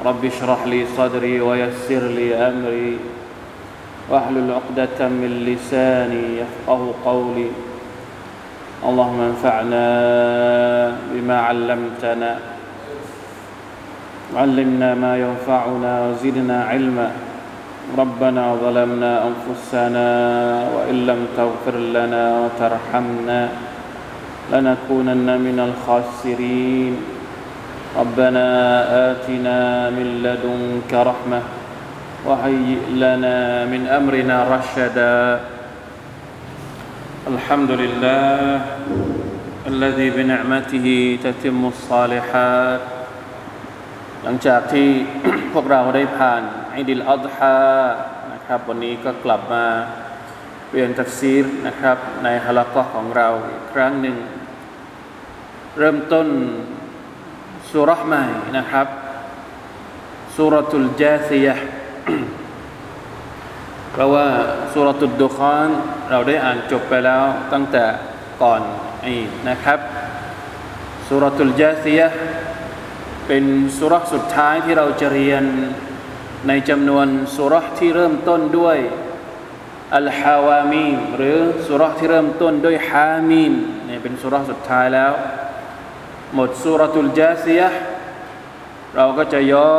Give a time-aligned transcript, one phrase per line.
[0.00, 2.96] رب اشرح لي صدري ويسر لي أمري
[4.10, 7.50] واحلل عقدة من لساني يفقه قولي.
[8.80, 9.86] اللهم انفعنا
[11.12, 12.38] بما علمتنا
[14.36, 17.10] علمنا ما ينفعنا وزدنا علما.
[17.98, 20.08] ربنا ظلمنا أنفسنا
[20.74, 23.48] وإن لم تغفر لنا وترحمنا
[24.52, 27.19] لنكونن من الخاسرين.
[27.95, 28.47] ربنا
[29.11, 31.41] آتنا من لدنك رحمة
[32.27, 35.19] وهيئ لنا من أمرنا رشدا
[37.27, 38.61] الحمد لله
[39.67, 40.87] الذي بنعمته
[41.23, 42.81] تتم الصالحات
[44.23, 44.89] หลังจากที่
[45.53, 46.41] พวกเราได้ผ่าน
[46.75, 47.59] อิดิลอัลฮา
[48.33, 49.65] นะครับ วันนี้ก็กลับมา
[50.71, 54.17] เรียนตัฟซีรนะครับ ในฮะลักะของเราอีกครั้งหนึ่ง
[55.77, 56.27] เริ่มต้น
[57.70, 58.24] สุรษใหม่
[58.56, 58.86] นะครับ
[60.36, 61.54] สุรตุลจาซียะ
[63.92, 64.26] เพราะว่า
[64.72, 65.68] สุรตุลดุคาน
[66.10, 67.84] เราได้อ่านจบไปแล้วตั้งแต่
[68.42, 68.60] ก่อน
[69.06, 69.16] อี
[69.48, 69.78] นะครับ
[71.08, 72.06] สุรตุลจาซียะ
[73.26, 73.44] เป็น
[73.78, 75.44] สุรษสุดท้ายที่เราจะเรียน
[76.48, 77.06] ในจำนวน
[77.36, 78.78] สุรษที่เริ่มต้นด้วย
[79.96, 83.52] อัลฮาวามีมหรือสุรษที่เริ่มต้นด้วยฮามีม
[83.86, 85.12] เนี่ยเป็นสุรษสุดท้ายแล้ว
[86.34, 87.68] หมดสุรตุลจาซียะ
[88.96, 89.74] เราก็จะย้อ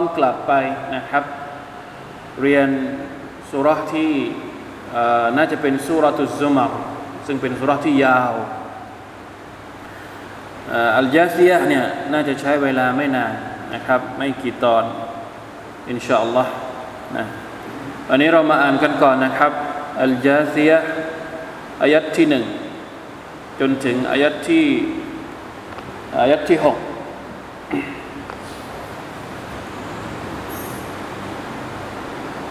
[0.00, 0.52] นกลับไป
[0.94, 1.24] นะครับ
[2.40, 2.68] เรียน
[3.50, 4.14] สุรที่
[5.36, 6.72] น่าจะเป็นสุรตุซุมร
[7.26, 8.32] ซึ่งเป็นสุรที่ยาว
[10.98, 13.32] อัลจาซียะเนี่ยน่าจะใช้เวลาไม่นาน
[13.74, 14.84] นะครับ ไม่กี่ตอน
[15.90, 16.52] อินชาอัลลอฮ์
[17.16, 17.24] นะ
[18.08, 19.52] วันนี้เรามาอ่านกันก่อนนะครับ
[20.02, 20.78] อัลจาซียะ
[21.82, 22.44] อายัดที่หนึ่ง
[23.60, 24.64] จนถึงอายัดที่
[26.19, 26.77] อายัดที่หก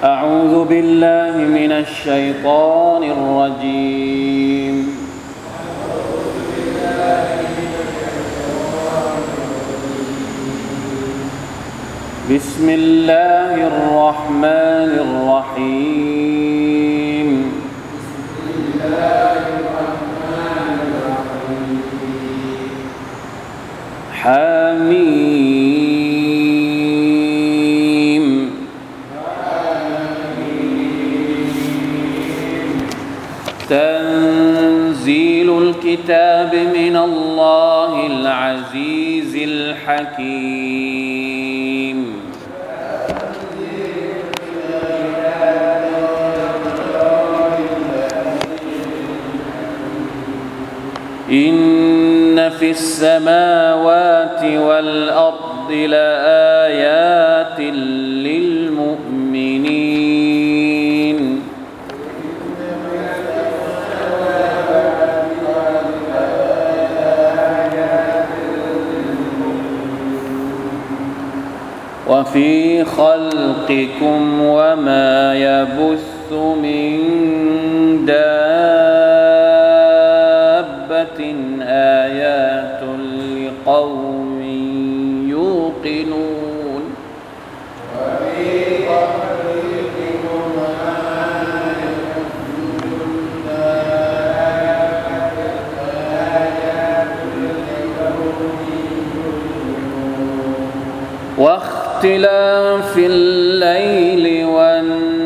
[0.04, 4.76] أعوذ بالله من الشيطان الرجيم
[12.30, 16.25] بسم الله الرحمن الرحيم
[24.21, 25.77] حميم.
[33.69, 40.97] تنزيل الكتاب من الله العزيز الحكيم.
[51.31, 51.76] إن
[52.59, 57.59] في السماوات والأرض لآيات
[58.25, 59.07] للمؤمنين.
[72.07, 76.97] وفي خلقكم وما يبث من
[78.05, 78.46] دابة
[101.97, 105.17] واختلاف الليل والنهار.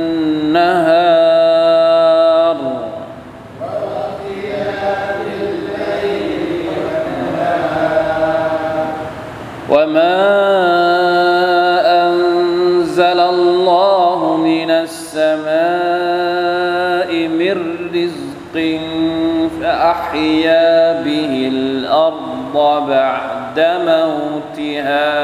[9.69, 10.21] وما
[12.07, 15.51] أنزل الله من السماء
[17.27, 17.57] من
[17.93, 18.79] رزق
[19.61, 22.55] فأحيا به الأرض
[22.87, 25.21] بعد موتها.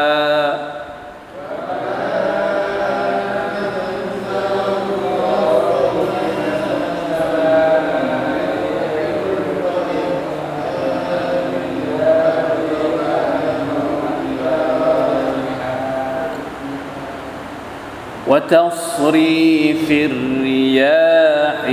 [18.29, 21.63] وتصريف الرياح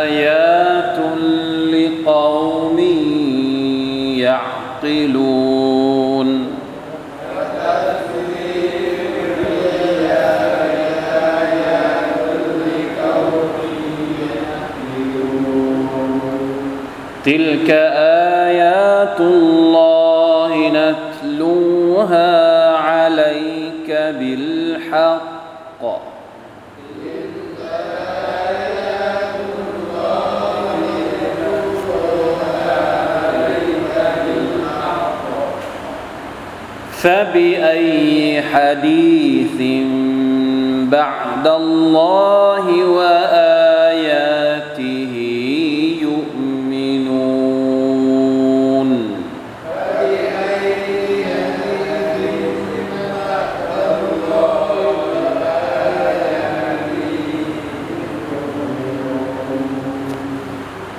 [0.00, 0.98] آيات
[1.74, 2.78] لقوم
[4.82, 5.50] يعقلون.
[17.24, 17.70] تلك
[18.50, 22.30] آيات الله نتلوها
[22.76, 25.19] عليك بالحق.
[37.02, 39.58] فبأي حديث
[40.92, 43.96] بعد الله وآياته
[46.02, 47.30] يؤمنون؟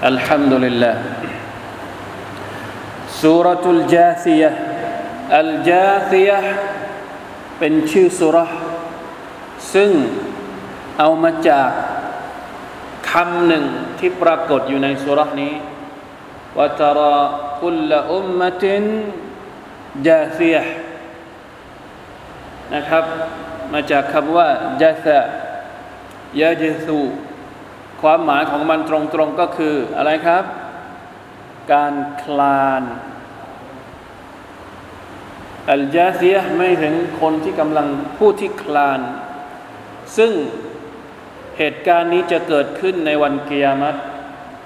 [0.03, 0.95] الحمد لله.
[3.21, 4.70] سورة الجاثية
[5.37, 6.29] อัลจาซีย
[7.59, 8.37] เป็นชื่อสุร
[9.73, 9.91] ซึ่ง
[10.99, 11.69] เอามาจาก
[13.11, 13.65] คำหนึ่ง
[13.99, 15.53] ที่ปรากฏอยู่ในสุรนี้
[16.57, 17.19] ว่าตรา
[17.59, 18.83] คุลอุมมะติน
[20.07, 20.57] จาซีย
[22.73, 23.05] นะครับ
[23.73, 24.47] มาจากคำว่า
[24.81, 25.19] จาซะ
[26.39, 26.99] ยาเจสู
[28.01, 30.43] ความหมายของมันตรงๆก็คืออะไรครับ
[31.73, 31.93] การ
[32.23, 32.83] คลาน
[35.71, 37.87] อัลจาซียไม่ถึงคนที่กำลัง
[38.17, 38.99] ผู้ที่คลาน
[40.17, 40.31] ซึ่ง
[41.57, 43.99] เหตุการณ์นี้จะเกิดขึ้นในวันเกียรติ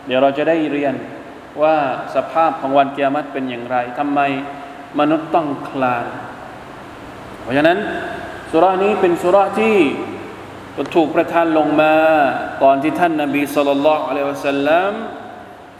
[0.07, 0.95] เดี๋ยวเราจะได้เรียน
[1.63, 1.77] ว่า
[2.15, 4.19] สภาพของวันเกียรติเป็นอย่างไรทำไม
[4.99, 6.05] มนุษย์ต้องคลาน
[7.41, 7.79] เพราะฉะนั้น
[8.51, 9.77] สุรานี้เป็นสุราที่
[10.95, 11.93] ถูกประทานลงมา
[12.63, 14.91] ก่อนที่ท่านนาบีสุลต่านละอัลลอฮฺสัลลัม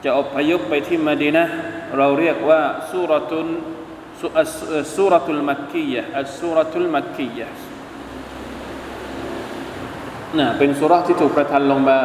[0.04, 1.46] จะอพยพไปที่มดีนะ
[1.98, 2.62] เราเรียกว่า
[2.92, 3.48] สุรตุน
[4.96, 7.48] สุรทุลมักกียะอัสุรทุลมักกียะ
[10.38, 12.00] นะเป็นสุรที่ถูกประทานลงมา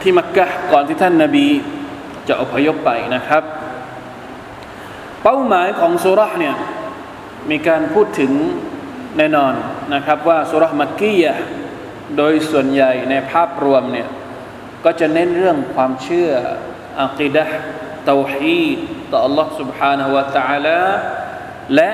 [0.00, 1.46] ที่มักกะก่อนที่ท่านนาบี
[2.28, 3.42] จะอพยพไปนะครับ
[5.22, 6.54] เป้าหมายของสุรเนี่ย
[7.50, 8.32] มีการพูดถึง
[9.18, 9.52] แน่นอน
[9.94, 11.34] นะครับว่าสุรมักกียะ
[12.16, 14.08] โดยส่วนใหญ่ในภาพรวมเนี่ย
[14.84, 16.30] ก็จะเน้นเรื่องความเชื่อ
[17.00, 17.44] อักีดะ
[18.05, 18.77] เตาฮีด
[19.11, 20.81] ต่อ Allah سبحانه และ تعالى
[21.75, 21.89] และ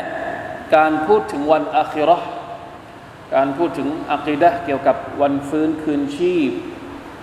[0.75, 2.19] การพูดถึงวันอัคิรอ
[3.35, 6.51] การพูดถึงอักีดะเกี่ยวกับวันฟื้นคืนชีพ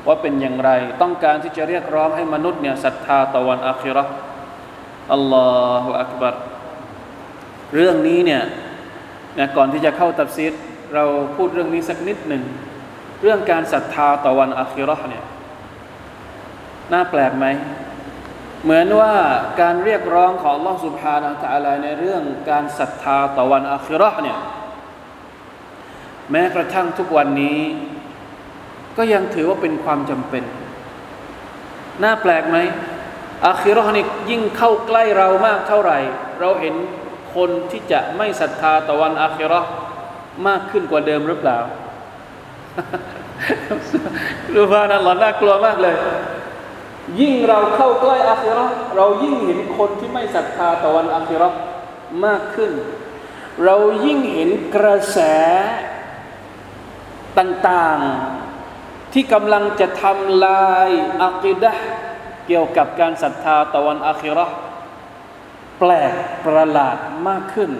[0.06, 0.70] ว่าเป็นอย่างไร
[1.02, 4.05] ต้องการที่จะเรียกร้องให้มนุษย์เนี่ยศรัทธาต่อวันอัคิรอ
[5.12, 5.49] อัลลอ
[5.84, 6.34] ฮฺอักบัร
[7.75, 8.43] เรื่องนี้เนี่ย
[9.38, 10.52] นะก่อนที่จะเข้าตัดซีด
[10.94, 11.05] เรา
[11.37, 12.43] พูดเรื่องนี้สักนิดหนึ่ง
[13.22, 15.25] เรื่องการศรัทธาต่อวันอัคิรอเนี่ย
[16.93, 17.46] น่าแปลกไหม
[18.65, 19.13] เหมือนว่า
[19.62, 24.39] การเรียกร้องของลอสุบฮานาตะลาในเรื่องการศรัทธาต่อวันอาคิรช์เนี่ย
[26.31, 27.59] แม้กระทั่งทุกวันนี้
[28.97, 30.44] ก็ยังถือว่าเป็นความจำเป็น
[32.03, 32.57] น่าแปลกไหม
[33.45, 35.97] อาคิรช์นี่ยิ่งเข้าใกล้เรามากเท่าไหร่
[36.39, 36.75] เราเห็น
[37.35, 39.71] คนที่จะไม่ศรัทธาต่อวันอาคิรช์
[40.47, 41.57] มากขึ้นกว่าเดิมหรือเปล่า
[44.56, 45.95] รูบานัลลอนน่ากลัวมากเลย
[47.19, 51.50] ยิ่งเราเข้าใกล้อาคิรอเรายิ่งเห็นคนที่ไม่ศรัทธาต่อวันอาคิรอ
[52.26, 52.71] มากขึ้น
[53.66, 55.19] เรายิ่งเห็นกระแส
[57.40, 60.90] ต่างๆ ที่กำลังจะทำลาย
[61.24, 61.74] อักิดะ
[62.47, 64.47] เกี่ยวกับการศรัทธาต่อวันอาคิรอ
[65.80, 66.14] แปลก
[66.45, 66.97] ประหลาด
[67.28, 67.71] มากขึ้น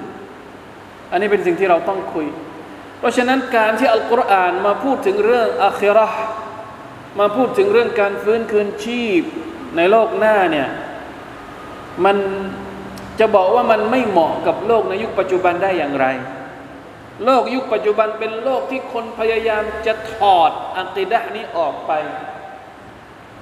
[1.12, 2.28] อันนี้เป็นสิ่งที่เราต้องคุย
[3.00, 6.08] เพราะฉะนั้นการที่อัลกุรอานมาพูดถึงเรื่องอาคิรอ
[7.20, 9.22] มาพูดถึงเรื่องการฟื้นคืนชีพ
[9.76, 10.70] ในโลกหน้าเนี่ย
[12.06, 12.18] มัน
[13.20, 16.08] จะบอกว่ามันไม่เหมาะกับโลกในยุคปัจจุบันได้อย่างไร
[17.26, 21.92] โลกยุคปัจจุบันเป็นโลกที่คนพยายามจะถอดอันติดะนี้ออกไป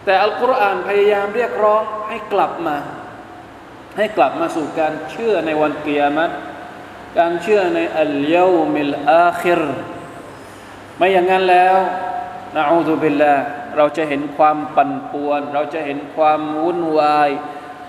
[0.06, 2.78] แต่อัลกุรอานพยายามเรียกร้องให้กลับมา
[3.98, 6.34] ให้กลับมาสู่การเชื่อในวันเกียรติ
[7.18, 9.62] การเชื่อในอัลยามิลอาคิร
[10.98, 11.78] ไม่อย่างนั้นแล้ว
[12.56, 13.36] นะอูซุบิลลา
[13.78, 17.30] เราจะเห็นความปั่นป่วน เราจะเห็นความวุ่นวาย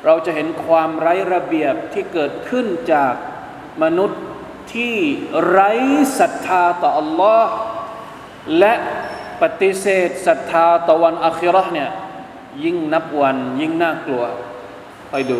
[0.05, 3.14] เราจะเห็นความไร้ระเบียบที่เกิดขึ้นจาก
[3.83, 4.21] มนุษย์
[4.75, 4.97] ที่
[5.49, 5.71] ไร้
[6.19, 7.45] ศรัทธาต่อ Allah
[8.59, 8.75] และ
[9.43, 11.91] ปฏิเสธศรัทธาต่อวันอัคราเนี่ย
[12.64, 14.25] ยิ่งนับวันยิ่งน่ากลัว
[15.11, 15.38] ไปดู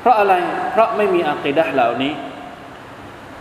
[0.00, 0.34] เพราะอะไร
[0.70, 2.12] เพราะไม่มีอัคิดะเหล่านี้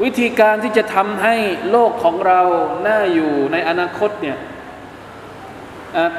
[0.04, 1.36] วิธีการที่จะทำให้
[1.72, 2.42] โลกของเรา
[2.88, 4.38] น่าอยู่ในอนาคตเนี่ย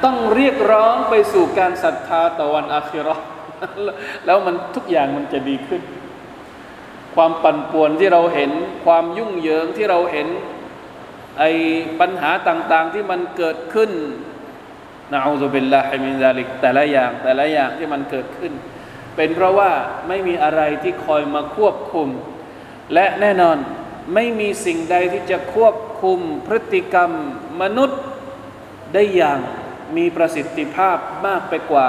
[0.05, 3.17] ต้องเรียกร้องไปสู่การศรัทธาต่อวันอาคิรอ
[4.27, 5.83] แล้วมันทุกอย่างมันจะดีขึ้น
[7.15, 8.51] ความปั่นป่วนที่เราเห็น
[8.85, 10.29] ความยุ่งเหยิงที่เราเห็น
[11.39, 11.51] ไอ้
[12.01, 13.91] ปัญหาต่างๆที่มันเกิดขึ้น
[15.13, 18.53] นะอูซุบิลลาฮิมินซาลิกแต่ละอย่างแต่ละอย่างที่มันเกิดขึ้น
[19.17, 19.71] เป็นเพราะว่า
[20.09, 22.09] ไม่มีอะไรที่คอยมาควบคุม
[22.95, 23.57] และแน่นอน
[24.15, 27.11] ไม่มีสิ่งใดที่จะควบคุมพฤติกรรม
[27.63, 28.01] มนุษย์
[28.95, 29.39] ได้อย่าง
[29.97, 31.89] มีประสิทธิภาพมากไปกว่า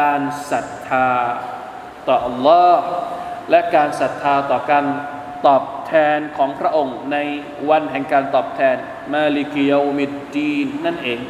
[0.00, 1.08] การศรัทธา
[2.08, 2.76] ต่อ Allah
[3.50, 4.84] และการศรัทธาต่อการ
[5.46, 7.16] ตอบแทนของพระองค์ใน
[7.70, 8.76] วันแห่งการตอบแทน
[9.12, 11.20] มาลิกิยามิดดีนนั่นเอง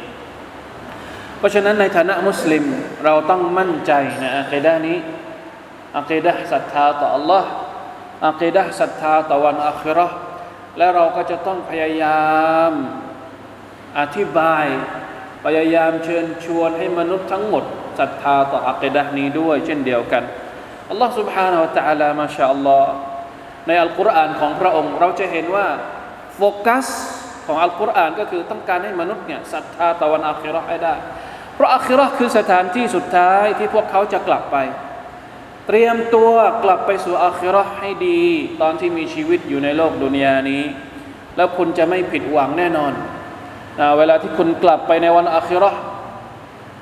[1.37, 2.65] เพราะฉะนั้นในฐานะมุสลิม
[3.05, 4.97] เราต้องมั่นใจในอัคดานี้
[5.97, 7.43] อัคดะศรัทธาต่อ Allah
[8.27, 10.07] อัคดะศรัทธาต่อวันอัครา
[10.77, 12.27] และเราก็จะต้องพยายา
[12.69, 12.71] ม
[13.99, 14.65] อธิบาย
[15.44, 17.64] พยายามเชิญชวนให้มนุษย์ทั้งหมด
[17.98, 20.22] ศรัทธาต่ออัคดะนี้ด้วย เช่นเดียวกัน
[20.90, 22.92] อัลลอฮ์ سبحانه และ تعالى มาชาอัลลอฮ์
[23.66, 25.66] ในอัลกุรอานของพระองค์ เราจะเห็นว่า
[26.36, 26.86] โฟกัส
[27.46, 30.94] ของอัลกุรอานก็คือต้องการให้มนุษย์เนี่ยศรัทธาต่อวันอัคราให้ได้
[31.54, 34.56] เพราะอัคราคือสถานที่สุดท้ายที่พวกเขาจะกลับไป
[35.66, 36.32] เตรียมตัว
[36.64, 38.22] กลับไปสู่อัคราให้ดี
[38.62, 40.62] ตอนที่มีชีวิตอยู่ในโลกดุนยานี้
[41.36, 42.92] แล้วคุณจะไม่ผิดหวังแน่นอน
[43.79, 45.71] นะเวลาที่คุณกลับไปในวันอัครา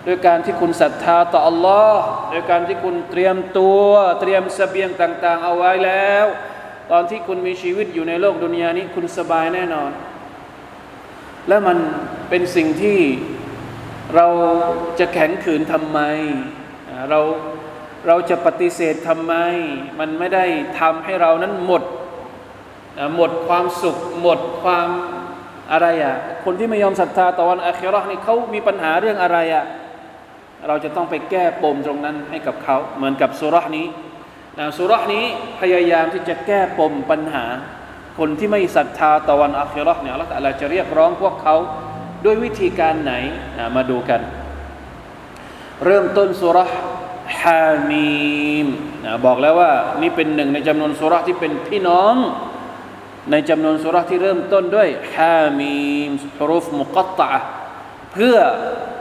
[0.08, 3.88] ด้วยการที่คุณศรัทธาต่ออัลลอฮ์ด้วยการที่คุณเตรียมตัว
[4.22, 6.26] เตรียมสเสบียงต่าง ๆ เอาไว้แล้ว
[6.92, 9.92] ตอนที่คุณมีชีวิตอยู่ในโลกดุนยานี้คุณสบายแน่นอน
[11.48, 11.78] และมัน
[12.30, 13.00] เป็นสิ่งที่
[14.16, 14.28] เรา
[15.00, 16.00] จะแข็งขืนทำไม
[17.10, 17.20] เรา
[18.08, 19.34] เราจะปฏิเสธทำไม
[20.00, 20.46] มันไม่ได้
[20.80, 21.84] ทำให้เรานั้นหมด
[23.16, 24.90] หมดความสุข หมดความ
[25.72, 29.66] อะไรอะ่ะคนที่ไม่ยอมศรัทธาต่อวันอาครานี่เขามีปัญหาเรื่องอะไรอะ่ะ
[30.68, 33.88] เราจะต้องไปแก้ปมตรงนั้นให้กับเขาเหมือนกับสุรษนี้
[34.60, 35.26] นะสุรษนี้
[35.62, 37.46] พยายามที่จะแก้ปมปัญหา
[38.18, 41.56] คนที่ไม่ศรัทธาต่อวันอาคิรอเนี่ยแล้วแต่เราจะเรียกร้องพวกเขา
[42.26, 43.14] ด้วยวิธีการไหน
[43.58, 44.22] นะมาดูกัน
[45.86, 46.70] เริ่มต้นสุรษ
[47.42, 48.68] ฮามีม
[49.06, 52.16] นะบอกแล้วว่านี่เป็นหนึ่งในจำนวนสุรษที่เป็นพี่น้อง
[53.32, 55.78] ในจำนวนสุรษที่เริ่มต้นด้วยฮามี
[56.10, 57.30] มฮุรุฟมุกัตตะ
[58.14, 58.38] เพื่อ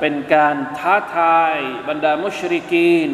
[0.00, 1.57] เป็นการท้าทาย
[1.88, 3.11] บรรดามุชริกีน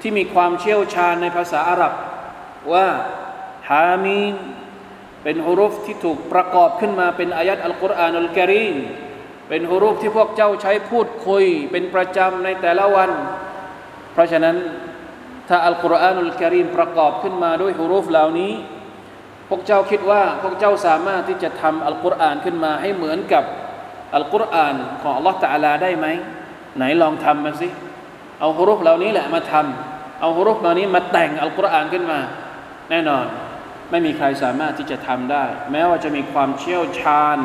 [0.00, 1.92] ที่มีความเชี่ยวชาญในภาษาอาหรับ
[2.72, 2.86] ว่า
[3.70, 4.34] ฮามีน
[5.22, 8.76] เป็นฮุรุฟที่ถูกประกอบขึ้นมาเป็นอายัดอัลกุรอานุลกิริม
[9.48, 13.10] เป็นฮุรุฟที่พวกเจ้าใช้พูดคุย เป็นประจำในแต่ละวัน
[14.12, 14.56] เพราะฉะนั้น
[15.48, 18.52] ถ้าอัลกุรอานุลกิริมประกอบขึ้นมาด้วยฮุรุฟเหล่านี้
[19.48, 23.44] พวกเจ้าคิดว่าพวกเจ้าสามารถที่จะทำอัลกุรอานขึ้นมาให้เหมือนกับ
[24.14, 26.06] อัลกุรอานของอัลลอฮฺตะอาลาได้ไหม
[26.76, 27.68] ไหนลองทำมาสิ
[28.40, 32.18] เอาฮุรุฟเหล่านี้แหละมาทำเอาฮุรุฟเหล่านี้มาแต่งอัลกุรอานขึ้นมา
[32.90, 33.24] แน่นอน
[33.90, 37.38] ไม่มีใครสามารถที่จะทำได้ แม้ว่าจะมีความเชี่ยวชาญ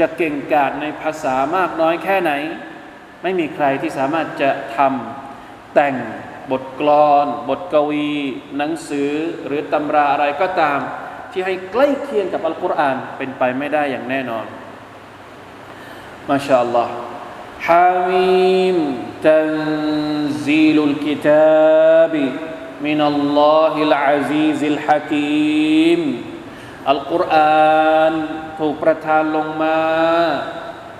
[0.00, 2.32] จะเก่งกาจในภาษามากน้อยแค่ไหน
[3.22, 5.94] ไม่มีใครที่สามารถจะทำแต่ง
[6.50, 8.12] บทกลอน บทกวี
[8.56, 9.12] หนังสือ
[9.46, 10.78] หรือตำราอะไรก็ตาม
[11.38, 14.46] ที่ให้ใกล้เคียงกับอัลกุรอานเป็นไปไม่ได้อย่างแน่นอน
[16.28, 16.92] มาชาอัลลอฮ์
[17.68, 18.76] ฮามิม
[19.28, 19.50] ตัน
[20.44, 22.14] ซีลุลกิตาบ
[22.84, 26.00] มินัลลอฮิลอาซีซิลฮะกีม
[26.90, 28.12] อัลกุรอาน
[28.58, 29.80] ถูกประทานลงมา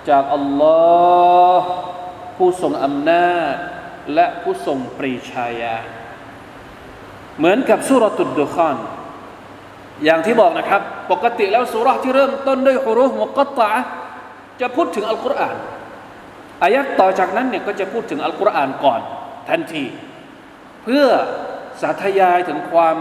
[0.08, 0.78] จากอัลลอ
[1.60, 1.68] ฮ์
[2.36, 3.54] ผู้ทรงอำนาจ
[4.14, 5.76] และผู้ทรงปรีชาญา
[7.38, 8.78] เหมือนกับสุรตุดดุคอน
[10.04, 10.80] อย่างที่บอกนะครับ
[11.12, 13.72] ปกติแล้วสุรที่เริ่มต้นด้วยฮุรุฟมุกตตะ
[14.60, 15.56] จะพูดถึงอัลกุรอาน
[16.62, 19.00] อายัดต่อจากนั้นเนี่ยก็จะพูดถึงอัลกุรอานก่อน
[19.48, 19.84] ทันที
[20.84, 21.06] เพื่อ
[21.80, 22.96] สาธยายถึงความ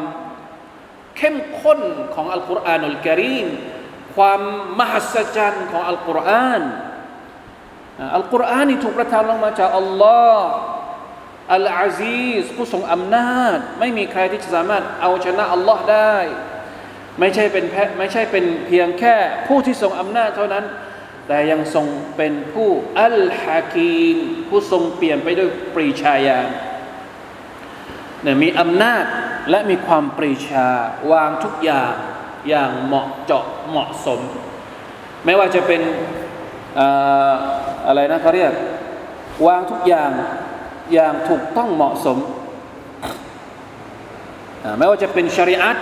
[1.17, 1.79] เข้มข้น
[2.15, 3.47] ของอัลกุรอานุลกิริม
[4.15, 4.41] ความ
[4.79, 6.63] มหัศจรรย์ของอัลกุรอาน
[8.15, 10.49] อัลกุรอานนี่ถูกประทานลงมาจากอัลลอฮ์
[11.53, 16.15] อัลอาซีสผู้ทรงอำนาจ ไม่มีใครที่จะสามารถเอาชนะอัลลอฮ์ได้
[17.19, 17.65] ไม่ใช่เป็น
[17.99, 19.15] ไม่ใช่เป็นเพียงแค่
[19.47, 20.65] ผู้ที่ทรงอำนาจเท่านั้น
[21.27, 21.85] แต่ยังทรง
[22.17, 22.69] เป็นผู้
[22.99, 24.17] อัลฮากีม
[24.49, 26.47] ผู้ทรงเปลี่ยนไปด้วยปรีชาญาณ
[28.23, 29.05] เนี่ยมีอำนาจ
[29.49, 30.67] และมีความปรีชา
[31.11, 31.93] วางทุกอย่าง
[32.49, 34.19] อย่างเหมาะเจาะเหมาะสม
[35.25, 35.81] ไม่ว่าจะเป็น
[37.87, 38.53] อะไรนะเขาเรียก
[39.47, 40.11] วางทุกอย่าง
[40.93, 42.17] อย่างถูกต้องเหมาะสม
[44.77, 45.77] ไม่ว่าจะเป็นชริอัต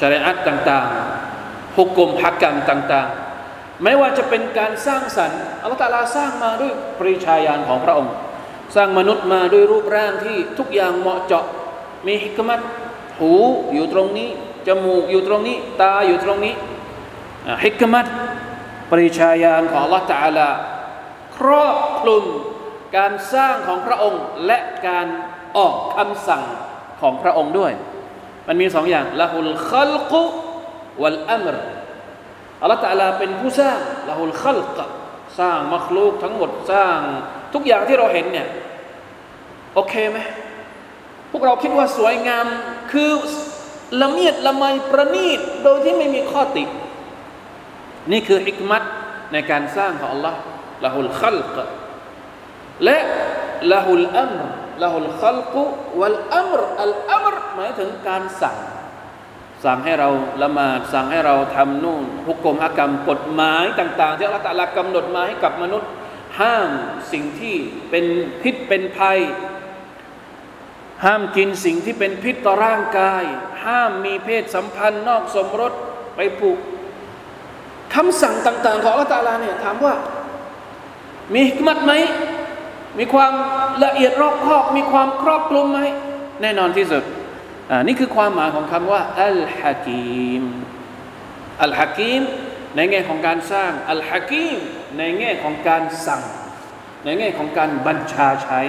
[0.00, 8.12] ชริอัตต่างๆ ฮุกกลมฮักกรรมต่างๆ ไม่ว่าจะเป็นการสร้างสรรค์อัลลอฮฺตาลาสร้างมาด้วยปริชาญาณของพระองค์
[8.76, 11.44] สร้างมนุษย์มาด้วยรูปร่างที่ทุกอย่างเหมาะเจาะ
[12.06, 12.60] มีฮิกมัต
[13.18, 13.32] หู
[13.72, 14.28] อยู่ตรงนี้
[14.66, 16.54] จมูกอยู่ตรงนี้ ตาอยู่ตรงนี้
[17.64, 18.06] ฮิกมัต
[18.90, 20.48] ปริชาญาณของ Allah ตาลา
[21.36, 22.24] ครอบคลุม
[22.96, 25.06] การสร้างของพระองค์และการ
[25.56, 26.44] ออกคำสั่ง
[27.00, 27.72] ของพระองค์ด้วย
[28.48, 30.22] มันมีสองอย่างละหุลขัลกุ
[31.02, 31.56] วัลอัมร
[32.62, 33.78] อัลลอฮฺตาลาเป็นผู้สร้าง
[34.08, 34.78] ละหุลขัลก
[35.40, 36.98] สร้างมัคลูกทั้งหมดสร้าง
[37.54, 38.48] ทุกอย่างที่เราเห็นเนี่ย
[39.74, 40.18] โอเคไหม
[41.30, 42.46] พวกเราคิดว่าสวยงาม
[42.92, 43.10] คือ
[44.02, 46.64] ละเมียดละไมประณีตโดยที่ไม่มีข้อติ
[48.12, 48.82] นี่คือฮิกมัต
[49.32, 50.34] ในการสร้างของ Allah
[50.84, 51.56] ละหุลขัลก
[52.84, 52.98] และ
[53.72, 54.46] ละหุลอัมร
[54.82, 55.62] ละหุลขัลกุ
[56.00, 58.56] วัลอัมรอัลอัมรหมายถึงการสั่ง
[59.64, 60.08] สั่งให้เรา
[60.42, 65.90] ละหมาดสั่งให้เราทำนู่นฮุกกลมฮักรรมกฎหมายต่าง ๆ ที่อัลลอฮฺตะลากำหนดมาให้กับมนุษย์
[66.40, 66.70] ห้าม
[67.12, 67.56] สิ่งที่
[67.90, 68.06] เป็น
[68.42, 69.18] พิษเป็นภัย
[71.04, 73.24] ห้ามกินสิ่งที่เป็นพิษต่อร่างกาย
[73.64, 75.72] ห้ามมีเพศสัมพันธ์นอกสมรส
[76.16, 76.58] ไปผูก
[77.94, 79.94] คำสั่งต่าง ๆ ของอัลลอฮฺตะลาเนี่ยถามว่า
[81.34, 81.92] มีฮิกมัตไหม
[82.98, 83.32] มีความ
[83.84, 85.80] ละเอียดรอบคอบมีความครอบคลุมไหม
[86.42, 87.02] แน่นอนที่สุด
[87.70, 90.44] อ่านี่คือความหมายของคำว่าอัลฮะกีม
[91.62, 92.22] อัลฮะกีม
[92.76, 94.58] ในแง่ของการสร้างอัลฮะกีม
[94.98, 96.22] ในแง่ของการสั่ง
[97.04, 98.60] ในแง่ของการบัญชาใช้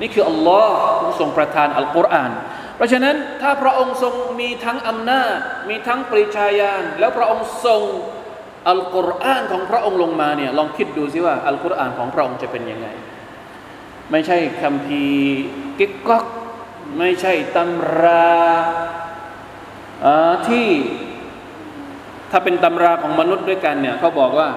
[0.00, 2.30] นี่คืออัลลอฮ์ผู้ทรงประทานอัลกุรอาน
[2.76, 5.36] เพราะฉะนั้นถ้าพระองค์ทรงมีทั้งอำนาจ
[5.68, 7.82] มีทั้งปริชาญาณแล้วพระองค์ทรง
[8.68, 12.88] อัลกุรอานของพระองค์ลงมาเนี่ยลองคิดดูสิว่าอัลกุรอานของพระองค์จะเป็นยังไง
[14.10, 15.04] ไม่ใช่คำพี
[15.78, 16.24] กิ๊กก๊อก
[16.98, 18.28] ไม่ใช่ตำรา
[20.48, 20.66] ที่
[22.30, 24.48] ถ้าเป็นตำราของมนุษย์ด้วยกันเนี่ยเขาบอกว่า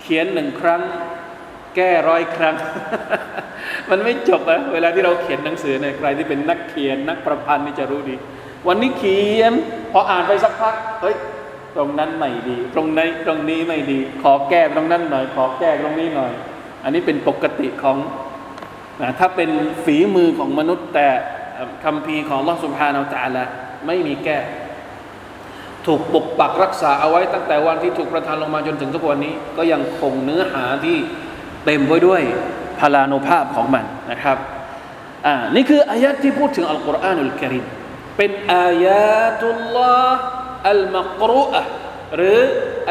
[0.00, 0.82] เขียนหนึ่งครั้ง
[1.76, 2.56] แก้ร้อยครั้ง
[3.90, 8.16] มันไม่จบอะเวลาที่เราเขียนหนังสือเนี่ยใครที่เป็นนักเขียนนักประพันธ์นี่จะรู้ดี
[8.68, 9.52] วันนี้เขียน
[9.92, 11.16] พออ่านไปสักพักเฮ้ย
[11.76, 16.32] ตรงนั้นไม่ดี ตรงนี้ตรงนี้ไม่ดี ขอแก้ตรงนั้นหน่อย ขอแก้ตรงนี้หน่อย
[16.84, 17.96] อันนี้เป็นปกติของ
[19.00, 19.50] นะถ้าเป็น
[19.84, 21.08] ฝีมือของมนุษย์ แต่
[21.84, 23.44] คำพีของลอสุภาเนาจาละ
[23.86, 24.38] ไม่มีแก้
[25.86, 30.96] ถูกปกปักรักษาเอาไว้ตั้งแต่วันที่ถูกประทานลงมาจนถึงทุกวันนี้ ก็ยังคงเนื้อหาที่
[31.64, 32.22] เต็มไว้ด้วย
[32.80, 34.36] พลานุภาพของมันนะครับ
[35.26, 37.64] อ่านี่คืออายะที่พูดถึงอัลกุรอานุลกิริม
[38.16, 40.22] เป็นอายะตุลลอฮ์
[40.70, 41.62] อัลมักรุอะ
[42.16, 42.38] หรือ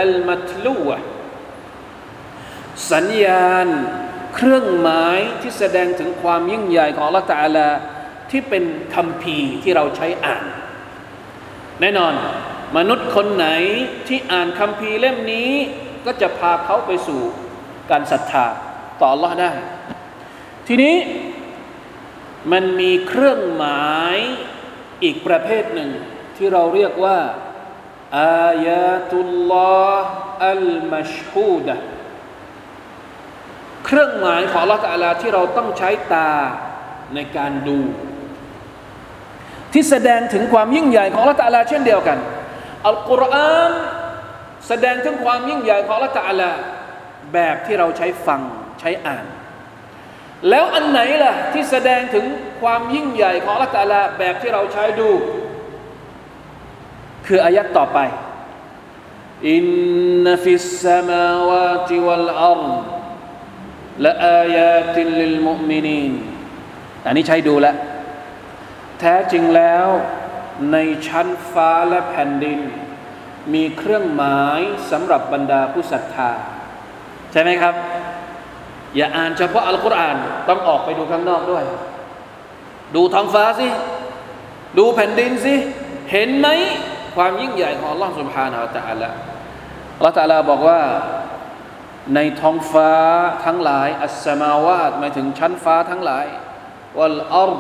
[0.02, 0.98] อัลมัตลูอะ
[2.92, 3.68] สัญญาณ
[4.36, 7.68] เครื่องหมายที่แสดงถึงความยิ่งใหญ่ของอัลลอฮฺตาลา
[8.32, 8.64] ที่เป็น
[8.96, 10.44] คำพีที่เราใช้อ่าน
[11.82, 12.14] แน่นอน
[12.78, 13.48] มนุษย์คนไหน
[14.08, 15.52] ที่อ่านคำพีเล่มนี้
[16.06, 17.22] ก็จะพาเขาไปสู่
[17.92, 18.46] การศรัทธา
[19.00, 19.52] ต่อ Allah ได้
[20.68, 20.96] ทีนี้
[22.52, 24.18] มันมีเครื่องหมาย
[25.04, 25.90] อีกประเภทหนึ่ง
[26.36, 27.20] ที่เราเรียกว่า
[28.20, 30.12] อายาตุลลอฮ์
[30.48, 31.76] อัลมัชฮูดะ
[33.92, 36.30] เครื่องหมายของ Allah ตาลาที่เราต้องใช้ตา
[37.16, 37.80] ในการดู
[39.74, 42.18] ที่แสดงถึงความยิ่งใหญ่ของ Allah ตาลาเช่นเดียวกัน
[42.88, 43.72] อัลกุรอาน
[44.68, 46.50] แสดงถึงความยิ่งใหญ่ของ Allah ตาลา
[47.34, 48.42] แบบที่เราใช้ฟัง
[48.80, 49.26] ใช้อ่าน
[50.50, 52.26] แล้วอันไหนล่ะที่แสดงถึง
[52.62, 55.10] ความยิ่งใหญ่ของ Allah ตาลาแบบที่เราใช้ดู
[57.28, 58.00] คืออายัดต่อไป
[59.52, 59.66] อิน
[60.26, 66.13] นฟิสสมาวาติวัลอัรฎและอายาติลิลมุมินีน
[67.07, 67.77] อันนี้ใช้ดูแล้ว
[69.01, 69.87] แท้จริงแล้ว
[70.73, 72.61] ในชั้นฟ้าและแผ่นดิน
[73.55, 76.31] มีเครื่องหมายสำหรับบรรดาผู้ศรัทธา
[77.33, 77.75] ใช่ไหมครับ
[78.97, 80.17] อย่าอ่านเฉพาะอัลกุรอาน
[80.49, 81.65] ต้องออกไปดูข้างนอกด้วย
[82.95, 83.69] ดูท้องฟ้าสิ
[84.79, 85.55] ดูแผ่นดินสิ
[86.13, 86.49] เห็นไหม
[87.17, 89.11] ความยิ่งใหญ่ของ Allah سبحانه และ تعالى
[89.99, 90.81] Allah تعالى บอกว่า
[92.16, 92.94] ในท้องฟ้า
[93.46, 96.26] ทั้งหลาย อัสมาวาตหมายถึงชั้นฟ้าทั้งหลาย
[96.98, 97.54] วัลอัล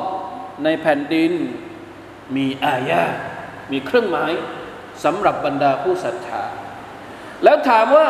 [0.63, 1.31] ในแผ่นดิน
[2.35, 3.03] มีอายะ
[3.71, 4.31] มีเครื่องหมาย
[5.03, 6.43] สำหรับบรรดาผู้ศรัทธา
[7.43, 8.07] แล้วถามว่า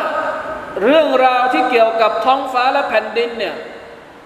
[0.82, 3.54] เรื่องราวที่เกี่ยวกับท้องฟ้าและแผ่นดินเนี่ย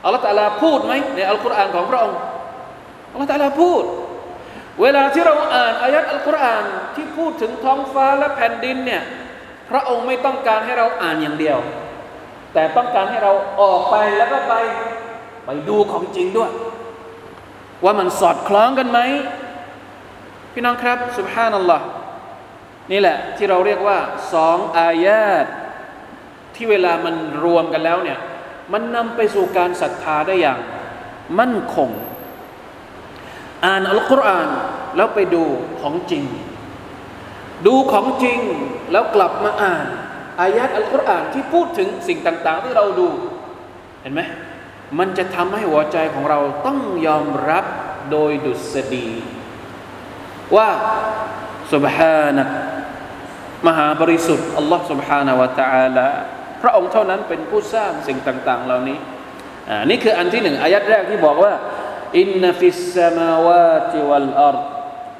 [0.04, 2.18] อัลลอฮฺตาลาพูดไหมในอัลกุรอานของพระองค์
[3.10, 3.84] อัลลอฮฺตาลาพูด
[4.82, 6.64] เวลาที่เราอ่านอายัดอัลกุรอาน
[6.94, 9.02] ที่พูดถึงท้องฟ้าและแผ่นดินเนี่ย
[9.70, 11.58] พระองค์ไม่ต้องการให้เราอ่านอย่างเดียว
[12.54, 14.54] แต่ต้องการให้เราออกไปแล้วก็ไป
[15.46, 16.50] ไปดูของจริงด้วย
[17.84, 19.00] ว่ามันสอดคล้องกันไหม
[20.52, 21.86] พี่น้องครับสุบฮานัลลอฮ์
[22.92, 23.98] นี่แหละที่เราเรียกว่า
[24.32, 25.46] สองอายาต
[26.54, 27.14] ที่เวลามัน
[27.44, 28.18] รวมกันแล้วเนี่ย
[28.72, 30.58] มันนำไปสู่การศรัทธาได้อย่าง
[31.38, 31.90] มั่นคง
[33.64, 34.48] อ่านอัลกุรอาน
[34.96, 35.44] แล้วไปดู
[35.80, 36.24] ของจริง
[37.66, 38.38] ดูของจริง
[38.92, 39.86] แล้วกลับมาอ่าน
[40.41, 43.09] อายะอัลกุรอานที่พูดถึงสิ่งต่าง ๆ ที่เราดู
[44.01, 44.21] เห็นไหม
[44.99, 47.65] มันจะทำให้หัวใจของเราต้องยอมรับ
[48.11, 49.09] โดยดุษฎี
[50.55, 50.69] ว่า
[51.73, 52.49] سبحانك
[53.67, 56.07] มหาบริสุทธิ์อัลลอฮ์ سبحانه และ تعالى
[56.61, 58.97] พระองค์เท่านั้นเป็นผู้สร้างสิ่งต่าง ๆ เหล่านี้
[59.69, 61.53] อ่านี่คืออันที่หนึ่งอายัดแรกที่บอกว่า
[62.19, 64.57] อินนฟิสสมาวาติวัลอัร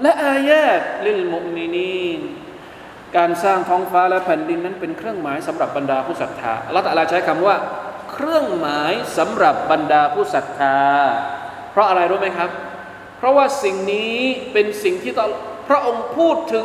[0.03, 2.21] และอายาตลิลมุมินีน
[3.16, 7.56] การสร้างท้องฟ้าและแผ่นดินนั้นเป็นเครื่องหมายสำหรับบรรดาผู้ศรัทธาอัลลอฮฺใช้คำว่า
[8.12, 10.78] เครื่องหมายสำหรับบรรดาผู้ศรัทธา
[11.72, 12.50] เพราะอะไรรู้ไหมครับ
[13.18, 14.18] เพราะว่าสิ่งนี้
[14.52, 15.12] เป็นสิ่งที่
[15.68, 16.64] พระองค์พูดถึง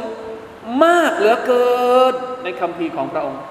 [0.86, 1.70] มากเหลือเกิ
[2.12, 3.42] นในคำพีของพระองค์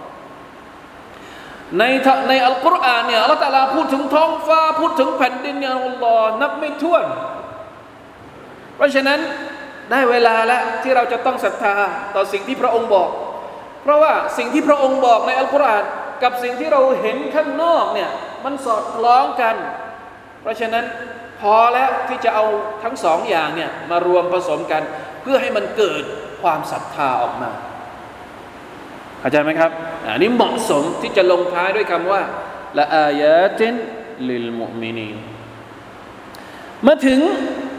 [1.79, 1.85] ใน
[2.29, 7.05] ในอัลกุรอานเนี่ยอัลลอฮฺตาลาพูดถึงท้องฟ้าพูดถึงแผ่นดินเนี่ยอัลลอฮ์นับไม่ถ้วน
[8.77, 9.19] เพราะฉะนั้น
[9.91, 11.75] ได้เวลาแล้วที่เราจะต้องศรัทธา
[12.15, 13.11] ต่อสิ่งที่พระองค์บอก
[13.83, 15.85] เพราะว่าสิ่งที่พระองค์บอกในอัลกุรอาน
[16.23, 18.11] กับสิ่งที่เราเห็นข้างนอกเนี่ย
[18.45, 19.57] มันสอดคล้องกัน
[20.43, 20.85] เพราะฉะนั้น
[21.41, 22.45] พอแล้วที่จะเอา
[22.83, 24.83] ทั้งสองอย่างเนี่ยมารวมผสมกัน
[25.23, 26.03] เพื่อให้มันเกิด
[26.43, 27.51] ความศรัทธาออกมา
[29.21, 29.71] เข้าใจไหมครับ
[30.13, 32.23] อันนี้เหมาะสมที่จะลงท้ายด้วยคำว่า
[32.79, 33.75] ละอายะติน
[34.29, 35.11] ลิลมุมินี
[36.87, 37.21] มาถึง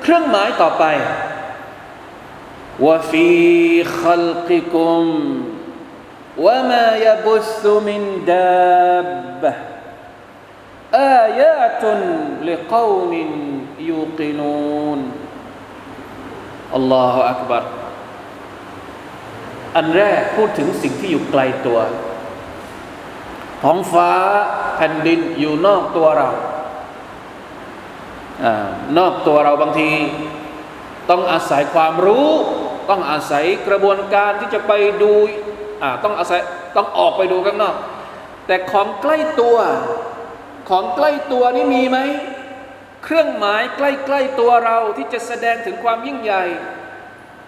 [0.02, 0.84] เครื่องหมายต่อไป
[2.85, 3.29] ว่าฟี
[4.01, 5.07] ขัลกิกุม
[6.39, 9.55] وما يبث من دابة
[10.95, 11.85] آيات
[12.43, 13.13] لقوم
[13.79, 15.01] يوقنون
[16.75, 17.63] الله أكبر
[19.77, 21.79] อันแรกพูดถึงสิ่งที่อยู่ไกลตัว
[23.63, 24.11] ท้องฟ้า
[24.77, 26.29] แผ่นดินอยู่นอกตัวเรา
[28.45, 28.47] อ
[28.99, 29.91] นอกตัวเราบางที
[31.11, 32.31] ต้องอาศัยความรู้
[32.90, 34.72] ต้องอาศัยกระบวนการที่จะไป
[35.02, 35.14] ดู
[36.04, 36.40] ต้องอาศัย
[36.76, 37.76] ต้องออกไปดูข้างนอก
[38.48, 39.58] แต่ของใกล้ตัว
[40.70, 41.98] ของใกล้ตัวนี่มีไหม
[43.04, 46.44] เครื่องหมายใกล้ๆตัวเราที่จะแสดงถึงความยิ่งใหญ่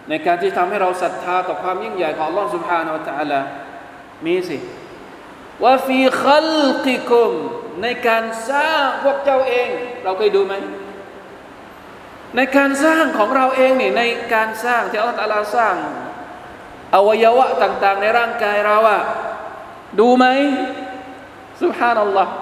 [0.10, 3.42] ในการที่ทำให้เราศรัทธาต่อความยิ่งใหญ่ของล่องสุภาโนตะละ
[4.26, 4.58] มีสิ
[5.64, 6.52] ว่าฟีคัล
[6.86, 7.32] กิคุม
[7.82, 9.70] ในการสร้างพวกเจ้าเอง
[10.04, 10.54] เราเคยดูไหม
[12.36, 15.76] ในการสร้างของเราเองนี่ในการสร้างที่อัลลอฮฺสร้าง
[16.96, 19.02] อวัยวะต่าง ๆ ในร่างกายเราอะ
[20.00, 20.26] ดูไหม
[21.62, 22.34] สุภานัลลอฮ์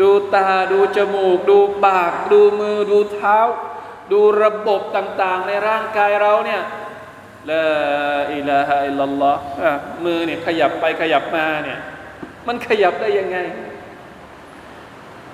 [0.00, 3.38] ดูตาดูจมูก ดูปาก ดูมือ ดูเท้า
[4.12, 6.62] ดูระบบต่าง ๆ ในร่างกายเราเนี่ย
[7.50, 7.64] ละ
[8.34, 9.42] อิลาฮะอิลลัลลอฮ์
[10.04, 11.78] มือเนี่ยขยับไปขยับมาเนี่ย
[12.46, 13.38] มันขยับได้ยังไง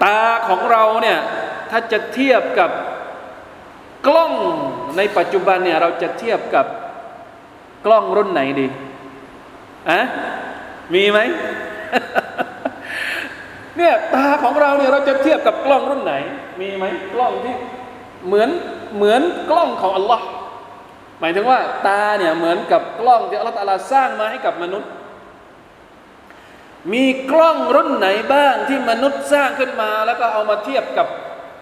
[0.05, 1.19] ตาของเราเนี่ย
[1.71, 2.71] ถ้าจะเทียบกับ
[4.07, 4.33] กล้อง
[4.97, 6.67] ในปัจจุบันเนี่ยเราจะเทียบกับ
[7.87, 8.67] กล้องรุ่นไหนดี
[9.91, 10.01] อะ
[10.95, 11.19] มีไหม
[13.77, 16.15] เนี่ยตาของเราเนี่ยเราจะเทียบกับกล้องรุ่นไหน
[16.61, 16.85] มีไหม
[17.15, 17.55] กล้องที่
[18.27, 18.51] เหมือน
[18.97, 20.27] เหมือนกล้องของอัลลอฮ์
[21.21, 24.91] หมายถึงว่าตาเนี่ยเหมือนกับกล้องที่อัลลอฮ์ตาลาสร้างมาให้กับมนุษย์
[26.93, 31.07] มีกล้องรุ่นไหนบ้างที่มนุษย์สร้างขึ้นมา แล้วก็เอามาเทียบกับ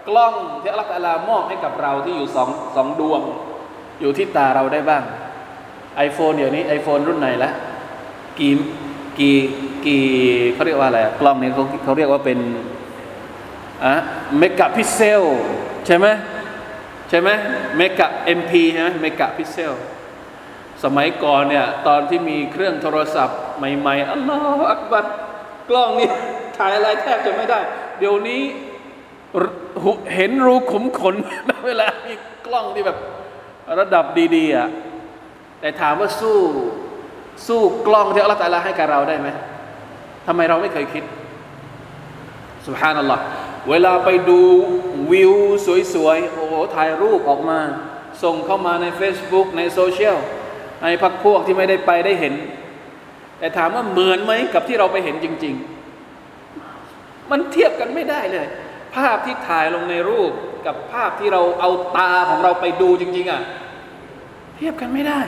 [0.07, 3.21] กล้องที่อัลลอฮ์ตาลามอบให้กับเราที่อยู่สองสองดวง
[4.01, 5.03] อยู่ที่ตาเราได้บ้าง
[6.07, 7.51] iPhone เดี๋ยวนี้ iPhone รุ่นไหนละ
[8.39, 8.53] กี่
[9.19, 9.37] กี่
[9.85, 10.03] กี่
[10.53, 12.39] เขาเรียกว่าอะไรกล้องนี้เขาเขาเรียกว่าเป็น
[13.83, 13.93] อะ
[14.37, 15.23] เมกะพิเซล
[15.85, 16.07] ใช่ไหม
[17.09, 17.29] ใช่ไหม
[17.77, 19.73] เมกะ MP ใช่ไหมเมกะพิเซล
[20.83, 25.05] สมัยก่อนเนี่ยตอนที่มีเครื่องโทรศัพท์ใหม่ๆอัลลอฮฺอักบัด
[25.69, 26.09] กล้องนี่
[26.57, 27.59] ถ่ายอะไรแทบจะไม่ได้
[27.99, 28.41] เดี๋ยวนี้
[30.15, 31.15] เห็นรูขุมขน
[31.65, 32.13] เวลามี
[32.45, 32.97] กล้องที่แบบ
[33.79, 34.69] ระดับดีๆอะ
[35.59, 36.37] แต่ถามว่าสู้
[37.47, 39.27] สู้กล้องที่อัลลอฮฺตาลาให้กับเราได้ไหม
[40.27, 41.03] ทำไมเราไม่เคยคิด
[42.67, 43.23] สุฮานัลลอฮ์
[43.69, 44.41] เวลาไปดู
[45.11, 45.33] วิว
[45.93, 47.59] สวยๆ โอ้โหถ่ายรูปออกมา
[48.23, 50.17] ส่งเข้ามาใน Facebook ในโซเชียล
[50.83, 52.33] ในพักพวกที่ไม่ได้ไปได้เห็น
[53.39, 55.55] แต่ถามว่าเหมือนไหมกับที่เราไปเห็นจริง
[56.41, 58.47] ๆ มันเทียบกันไม่ได้เลย
[58.95, 60.31] ภาพที่ถ่ายลงในรูป
[60.65, 63.41] กับภาพที่เราเอาตาของเราไปดูจริง ๆอะ
[64.57, 65.19] เทียบกันไม่ได้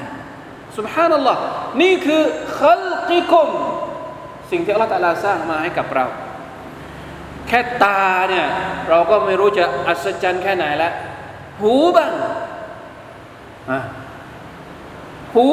[0.77, 1.39] สุบฮานัลลอฮ์
[1.81, 2.21] นี่คือ
[2.59, 3.49] ขัลกิคุม
[4.51, 6.05] สิ่งที่อัลลอฮฺตะลาสร้างมาให้กับเรา
[7.47, 8.45] แค่ตาเนี่ย
[8.89, 10.93] เราก็ไม่รู้จะอัศจรรย์แค่ไหนแล้ว
[11.59, 12.11] หูบ้าง
[15.33, 15.47] หู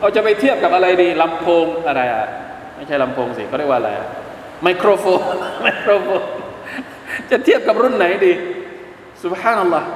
[0.00, 2.26] เราจะไปเทียบกับอะไรดีลำโพงอะไรอะ
[2.76, 3.90] ไม่ใช่ลำโพงสิเขาเรียกว่าอะไร
[4.62, 5.20] ไมโครโฟน
[5.62, 6.22] ไมโครโฟน
[7.30, 8.32] จะเทียบกับรุ่นไหนดี
[9.22, 9.88] สุบฮานัลลอฮ์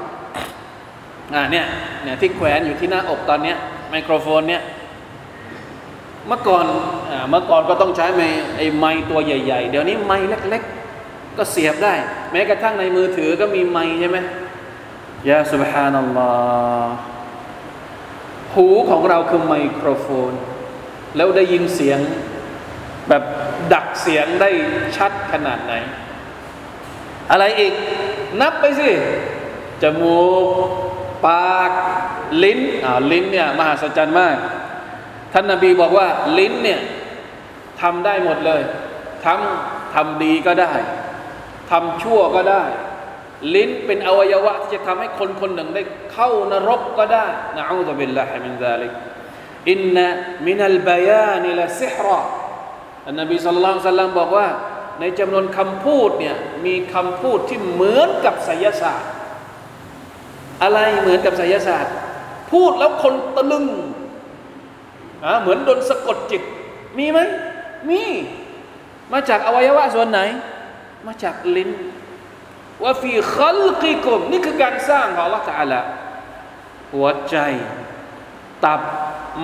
[1.35, 1.67] อ่าเนี่ย
[2.03, 3.57] เนี่ยที่แขวนอยู่ที่หน้าอกตอนเนี้ย
[3.91, 4.63] ไมโครโฟนเนี่ย
[6.27, 6.65] เมื่อก่อน
[7.11, 8.23] อ่าเมื่อก่อนก็ต้องใช้ไม
[8.57, 10.63] ไอไม้ตัวใหญ่ ๆ เดี๋ยวนี้ไม้เล็ก
[11.01, 11.95] ๆ ก็เสียบได้
[12.33, 14.19] แม้กระทั่งในมือถือก็มีไม้ใช่ไหม
[15.29, 16.31] ยาสุบฮานัลลอ
[16.87, 16.97] ฮ์
[18.55, 20.33] หูของเราคือไมโครโฟน
[21.17, 21.99] แล้วได้ยินเสียง
[23.09, 23.23] แบบ
[23.73, 24.51] ดักเสียงได้
[24.97, 25.75] ชัดขนาดไหน
[27.31, 27.73] อะไรอีก
[28.41, 28.91] นับไปสิ
[29.83, 30.47] จมูก
[31.27, 31.71] ปาก
[32.43, 34.37] ลิ้นอ่าลิ้นเนี่ยมหัศจรรย์มาก
[35.33, 36.07] ท่านนาบีบอกว่า
[36.39, 36.81] ลิ้นเนี่ย
[37.81, 38.63] ทำได้หมดเลย
[39.25, 39.41] ทั้ง
[39.95, 40.73] ทำดีก็ได้
[41.71, 42.63] ทำชั่วก็ได้
[43.55, 48.93] ลิ้นเป็นอวัยวะที่จะทำให้คนคนหนึ่งได้เข้านรกก็ได้نعوذ بالله من ذلك
[49.71, 54.47] إن من البيان لسحرا นบี صلى الله عليه وسلم บอกว่า
[55.01, 59.11] ในจำนวนคำพูดเนี่ยมีคำพูดที่เหมือนกับไสยศาสตร์
[60.63, 61.95] อะไรเหมือนกับไสยศาสตร์
[62.53, 63.67] พูดแล้วคนตะลึง
[65.25, 66.43] อ่าเหมือนโดนสะกดจิต
[66.99, 67.19] มีไหม
[67.89, 68.03] มี
[69.13, 70.21] มาจากอวัยวะส่วนไหน
[71.07, 71.71] มาจากลิ้น
[72.83, 75.73] ว่าฟีคัลกิกุมนี่คือการสร้างของ Allah t a a l
[76.93, 77.37] หัวใจ
[78.65, 78.81] ตับ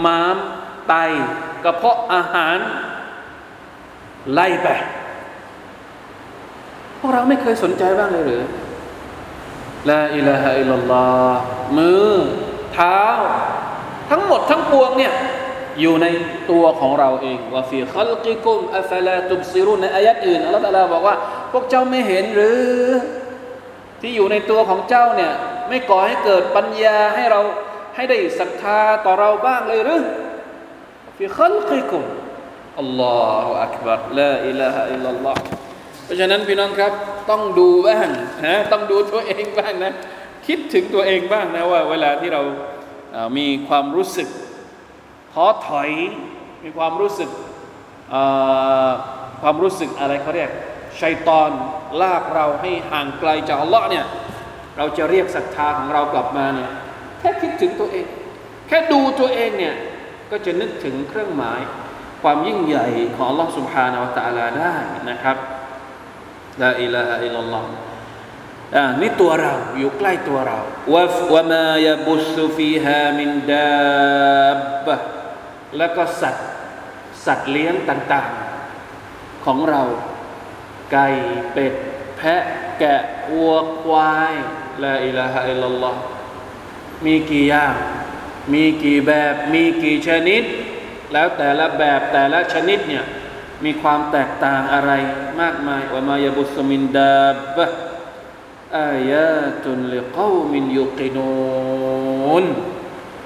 [0.05, 0.37] ม้าม
[0.88, 0.95] ไต
[1.64, 2.59] กระเพาะอาหาร
[4.33, 4.69] ไล่ไป
[7.05, 8.43] วกเราไม่เคยสนใจบ้างเลยหรือ
[9.90, 11.40] ลาอิลาฮะอิลลอฮ์
[11.79, 12.14] มือ
[12.75, 13.01] เท้า
[14.11, 15.12] ทั้งหมดทั้งปวงเนี่ย
[15.81, 16.07] อยู่ใน
[16.51, 21.17] ตัวของเราเองว่าฟีคัลกิกุมอัฟลาตุบซิรุนในอายัดอื่นอัลลอฮฺบอกว่า
[21.53, 22.62] พวกเจ้าไม่เห็นหรือ
[24.01, 25.33] ที่อยู่ในตัวของเจ้าเนี่ย
[25.69, 27.40] ไม่ก่อให้เกิดปัญญาให้เรา
[27.95, 30.03] ให้ได้ศรัทธาต่อเราบ้างเลยหรือ
[31.19, 32.03] ฟีคัลกิกุม
[32.81, 35.63] อัลลอฮฺอักบัรลาอิลาฮะอิลลัลลอฮ์
[36.05, 36.93] เพราะฉะนั้นพี่น้องครับ
[37.31, 38.09] ต้องดูบ้าง
[38.47, 39.93] นะต้องดูตัวเองบ้างนะ
[40.47, 42.43] คิดถึงตัวเองบ้างนะว่า เวลาที่เรา
[43.38, 44.29] มีความรู้สึก
[45.33, 45.90] ท้อถอย
[46.64, 47.31] มีความรู้สึก
[49.43, 50.51] ความรู้สึกอะไรเขาเรียก
[51.01, 51.51] ชัยตอน
[52.03, 54.05] ลากเราให้ห่างไกลจากอัลลอฮ์เนี่ย
[54.77, 56.71] เราจะเรียกศรัทธาของเรากลับมาเนี่ย
[57.19, 58.07] แค่คิดถึงตัวเอง
[58.69, 59.75] แค่ดูตัวเองเนี่ย
[60.31, 61.61] ก็จะนึกถึงเครื่องหมาย
[62.23, 64.75] ความยิ่งใหญ่ของอัลลอฮ์สุบฮานาอัลตะลาได้
[65.11, 65.37] นะครับ
[66.62, 67.69] ลาอิลาฮะอิลลัลลอฮ์
[68.77, 70.59] อ่านี่ตัวเราอยู่ใกล้ตัวเรา
[70.95, 74.53] วะวะมายบุสุฟีฮามินดา
[74.87, 74.97] บะ
[75.79, 76.47] แล้วก็สัตว์
[77.27, 79.83] สัตว์เลี้ยงต่างๆ ของเรา
[80.93, 81.09] ไก่
[81.53, 81.75] เป็ด
[82.17, 82.45] แพะ
[82.79, 83.01] แกะ
[83.33, 84.35] วัวควาย
[84.85, 86.01] ลาอิลาฮะอิลลัลลอฮ์
[87.05, 87.75] มีกี่อย่าง
[88.53, 90.43] มีกี่แบบ มีกี่ชนิด
[91.12, 93.05] แล้วแต่ละแบบแต่ละชนิดเนี่ย
[93.64, 94.92] มีความแตกต่างอะไร
[95.40, 97.66] มากมายว่ามายาบุสมินดาบะ
[98.79, 102.44] อายาตุนลิกอมินยุกินูน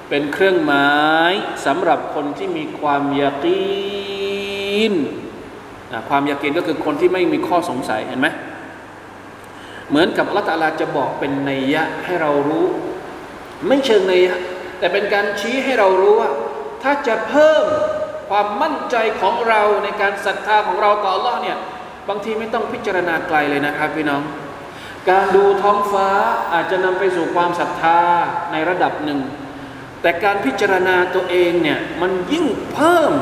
[0.09, 0.89] เป็นเครื่องหมา
[1.31, 1.33] ย
[1.65, 4.93] สำหรับคนที่มีความยากีน
[6.09, 8.27] ความยากีนก็คือคนที่ไม่มีข้อสงสัยเห็นไหม
[9.89, 12.67] เหมือนกับอัลลอฮฺตาลาจะบอกเป็นนัยยะให้เรารู้
[13.67, 14.35] ไม่เชิงนัยยะ
[14.79, 16.31] แต่เป็นการชี้ให้เรารู้ว่า
[16.83, 17.65] ถ้าจะเพิ่ม
[18.29, 21.57] ความมั่นใจของเราในการศรัทธาของเราต่อ Allah เนี่ย
[22.09, 24.21] บางทีไม่ต้องพิจารณาไกลเลยนะครับพี่น้อง
[25.09, 26.07] การดูท้องฟ้า
[26.53, 27.99] อาจจะนำไปสู่ความศรัทธา
[28.51, 29.19] ในระดับหนึ่ง
[30.01, 33.13] แต่การพิจารณาตัวเองเนี่ยมันยิ่งเพิ่ม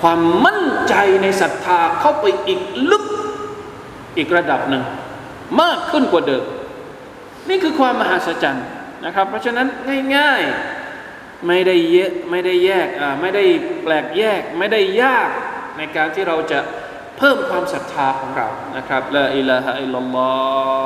[0.00, 2.60] ความมั่นใจในศรัทธาเข้าไปอีก
[2.90, 3.04] ลึก
[4.16, 4.82] อีกระดับหนึ่ง
[5.62, 6.44] มากขึ้นกว่าเดิม
[7.48, 8.66] นี่คือความมหัศจรรย์
[9.04, 9.66] นะครับ เพราะฉะนั้น
[10.16, 10.71] ง่าย ๆ
[11.47, 13.43] ไม่ได้เยอะไม่ได้แยกอ่าไม่ได้
[13.83, 15.29] แปลกแยก ไม่ได้ยาก
[15.77, 16.59] ในการที่เราจะ
[17.17, 18.47] เพิ่มความศรัทธาของเรา
[18.77, 20.31] นะครับละอิลาฮะอิลลัลลอ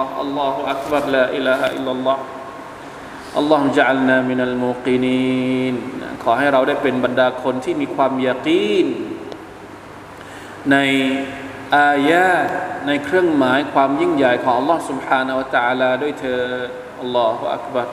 [0.02, 2.24] ฮ์อัลลอฮฺอักบัรละอิลาฮะอิลลัลลอฮ์
[3.38, 5.74] อัลลอฮฺจัลนามินัลมุกินีน
[6.24, 8.88] ขอให้เราได้เป็นบรรดาคนที่มีความยากีน
[10.72, 10.78] ใน
[11.76, 12.32] อายา
[12.88, 16.42] ในเครื่องหมายความยิ่งใหญ่ของ Allah سبحانه และ تعالى ด้วยเธอ
[17.02, 17.90] อัลลอฮฺอักบัร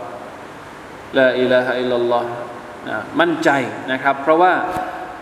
[1.18, 2.28] ละอิลาฮะอิลลัลลอฮ์
[2.90, 3.50] นะมั่นใจ
[3.92, 4.54] นะครับ เพราะว่า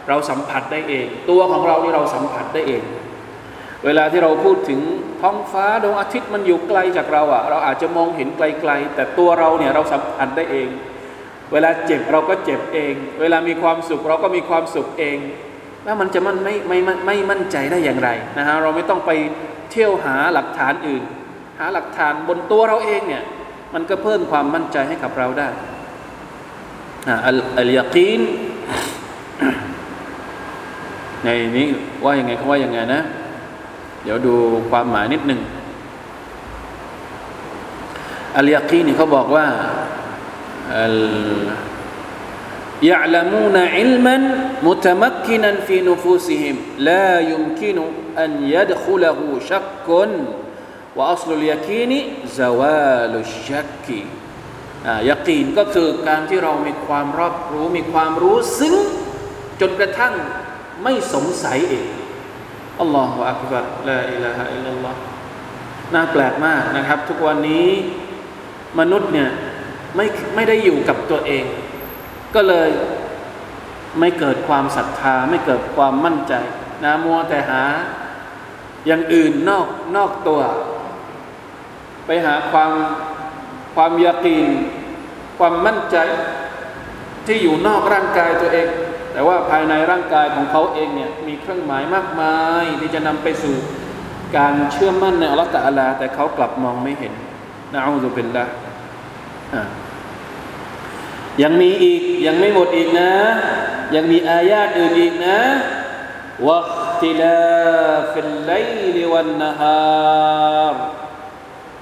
[0.10, 2.84] เราสัมผัสได้เอง ตัวของเรานี่เราสัมผัสได้เอง
[3.86, 4.80] เวลาที่เราพูดถึง
[5.22, 10.68] ท้องฟ้าดวงอาทิตย์มันอยู่ไกลจากเราอะเราอาจจะมองเห็นไกลๆ แต่ตัวเราเนี่ยเราสัมผัสได้เอง
[11.54, 15.18] เวลาเจ็บเราก็เจ็บเอง เวลามีความสุขเราก็มีความสุขเอง
[15.84, 19.12] แล้วมันจะมันไม่ไม่ไม่ไม่มั่นใจได้อย่างไรนะฮะเราไม่ต้องไป
[19.72, 21.04] เที่ยวหาหลักฐานอื่น
[21.60, 23.24] หาหลักฐานบนตัวเราเองเนี่ย
[23.74, 25.50] มันก็เพิ่มความมั่นใจให้กับเราได้
[27.27, 28.21] อัลอัลยากีน
[31.25, 31.69] ในนี้
[32.05, 33.01] ว่ายังไงเขาว่ายังไงนะ
[34.03, 34.35] เดี๋ยวดู
[34.71, 35.41] ความหมายนิดหนึ่ง
[38.39, 39.47] อัลยากีนี่เขาบอกว่า
[42.83, 44.17] يعلمون علما
[44.63, 47.83] متمكنا في نفوسهم لا يمكن
[48.19, 49.89] أن يدخله شك
[50.97, 51.93] وأصل اليقين
[52.27, 53.89] زوال الشك
[55.10, 58.76] ยากีนก็คือการที่เรามีความรอบรู้มีความรู้ซึ้ง
[59.62, 60.14] จนกระทั่ง
[60.84, 61.88] ไม่สงสัยเอง
[62.80, 64.96] อัลลอฮฺอักบัรละอิลาฮะอิลลัลลอฮ
[65.94, 67.68] น่าแปลกมากนะครับ ทุกวันนี้
[68.80, 69.30] มนุษย์เนี่ย
[69.96, 71.46] ไม่ไม่ได้อยู่กับตัวเอง
[72.36, 72.70] ก็เลย
[74.00, 76.34] ไม่เกิดความศรัทธา ไม่เกิดความมั่นใจ
[76.84, 77.64] นะมัวแต่หา
[78.88, 80.42] อย่างอื่นนอกนอกตัว
[82.06, 82.72] ไปหาความ
[83.76, 84.48] ความยากีน
[85.40, 85.98] ความมั่นใจ
[87.26, 88.68] ที่อยู่นอกร่างกายตัวเอง
[89.14, 93.56] แต่ว่าภายในร่างกายของเขาเองเนี่ยมีเครื่องหมายมากมายที่จะนำไปสู่
[94.38, 97.14] การเชื่อมั่นในอัลลอฮฺ تعالى แต่เขากลับมองไม่เห็น
[97.74, 98.46] نعوذ بالله
[101.44, 103.12] ยังมีอีกยังไม่หมดอีกนะ
[103.96, 105.40] ยังมีอายาตอื่นอีกนะ
[106.48, 111.01] واختلاف الليل والنهار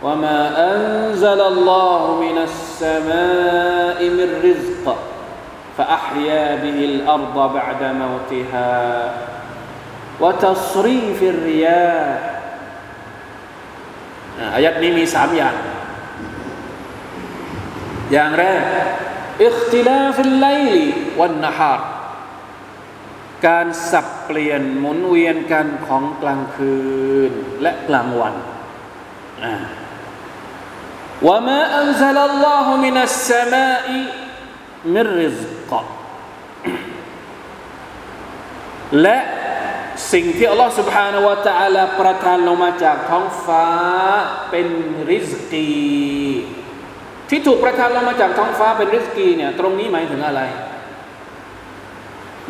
[0.03, 0.41] وما
[0.73, 4.97] أنزل الله من السماء من رزق
[5.79, 9.13] فأحيا به الأرض بعد موتها
[10.21, 12.35] وتصريف الرياح
[14.55, 15.55] อายัดนี้มีสามอย่าง
[18.13, 18.63] อย่างแรก
[19.45, 20.87] อิคติลาฟิลไลลี
[21.21, 21.89] วันนฮาร์
[23.47, 26.77] การสับเปลี่ยนหมุนเวียนกันของกลางคื
[27.31, 28.35] นและกลางวัน
[29.45, 29.55] อ่า
[31.23, 33.87] وما أنزل الله من السماء
[34.95, 35.73] من رزق
[39.03, 39.19] และ
[40.13, 43.67] สิ่งที่อัลลอฮฺ سبحانه และ تعالى ประทานลงมาจากท้องฟ้า
[44.51, 44.67] เป็น
[45.11, 45.71] ริสกี
[47.31, 50.41] ที่ถูกประทานลงมาจากท้องฟ้าเป็นริสกีเนี่ยตรงนี้หมายถึงอะไร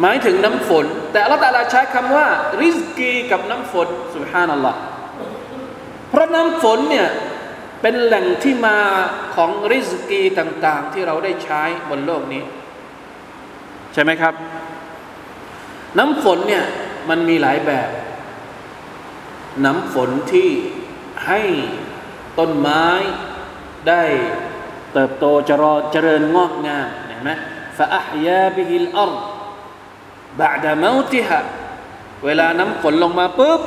[0.01, 2.27] หมายถึงน้ำฝน แต่อัลลอฮฺตาลาใช้คำว่า
[2.63, 4.79] ริสกีกับน้ำฝนสุบฮานัลลอฮ์
[6.11, 7.09] เพราะน้ำฝนเนี่ย
[7.82, 8.78] เป็นแหล่งที่มา
[9.36, 12.44] ของริสกีต่างๆ ที่เราได้ใช้บนโลกนี้
[13.94, 14.34] ใช่ไหมครับ
[15.98, 16.66] น้ำฝนเนี่ย
[17.10, 17.90] มันมีหลายแบบ
[19.66, 20.50] น้ำฝนที่
[21.28, 21.42] ให้
[22.40, 22.86] ต้นไม้
[23.90, 24.04] ได้
[24.94, 27.32] เติบโตเจริญเจริญงอกงามเห็นไหม
[27.78, 29.14] ฟาอัพยาบิฮิลอัล
[30.42, 31.40] บาดะมาติฮะ
[32.26, 33.62] เวลาน้ำฝนลงมาปุ๊บ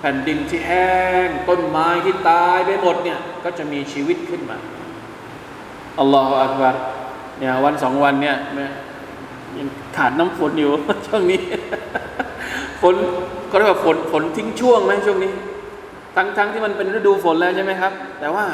[0.00, 0.90] แผ่นดินที่แห้
[1.26, 4.56] ง ต้นไม้ที่ตายไปหมดเนี่ย ก็จะมีชีวิตขึ้นมา
[5.98, 6.74] อัลลอฮฺอักบาร
[7.38, 8.36] เนี่ยวันสองวันเนี่ย
[9.58, 10.72] ยังขาดน้ำฝนอยู่
[11.06, 11.40] ช่วงนี้
[12.82, 12.94] ฝน
[13.48, 15.32] เขาเรียกว่าฝนฝนทิ้งช่วงไหมช่วงนี้
[16.16, 18.46] ทั้งทั้งที่มันเป็นฤดูฝนแล้วใช่ไหมครับ แต่ว่า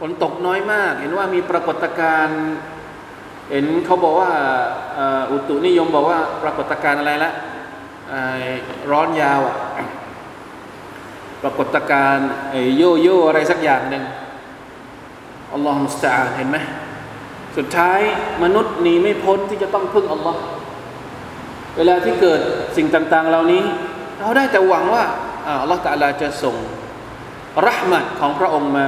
[0.00, 2.40] ฝนตกน้อยมาก เห็นว่ามีปรากฏการณ์
[3.50, 4.30] เห็นเขาบอกว่า
[5.30, 7.32] อุตุนิยมบอกว่าปรากฏการณ์อะไรละ
[8.90, 9.56] ร้อนยาวอะ
[11.42, 14.04] ปรากฏการณ์ไอ้โยโย่อะไรสักอย่างหนึ่ง
[15.52, 16.56] อัลลอฮฺมุสตาเห็นไหม
[17.56, 18.00] สุดท้าย
[18.42, 20.40] มนุษย์หนีไม่พ้นที่จะต้องพึ่งอัลลอฮ์
[21.76, 22.40] เวลาที่เกิด
[22.76, 23.62] สิ่งต่าง ๆ เหล่านี้
[24.18, 25.04] เราได้แต่หวังว่า
[25.62, 26.56] อัลลอฮฺตะลาจะส่ง
[27.66, 28.86] รหมัดของพระองค์มา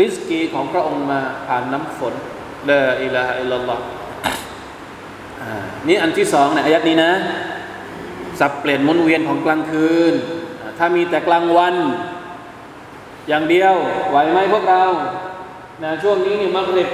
[0.00, 2.14] ริสกีของพระองค์มาผ่านน้ำฝน
[2.70, 3.84] ละอิลาฮะอิลลัลลอฮ์
[5.88, 7.12] นี่อันที่สองในอายัดนี้นะ
[8.40, 10.14] สับเปลี่ยนมุนเวียนของกลางคืน
[10.84, 11.74] ถ้ามีแต่กลางวัน
[13.28, 13.74] อย่างเดียว
[14.10, 14.84] ไหวไหมพวกเรา
[15.82, 16.88] นะช่วงนี้นี่มักริบ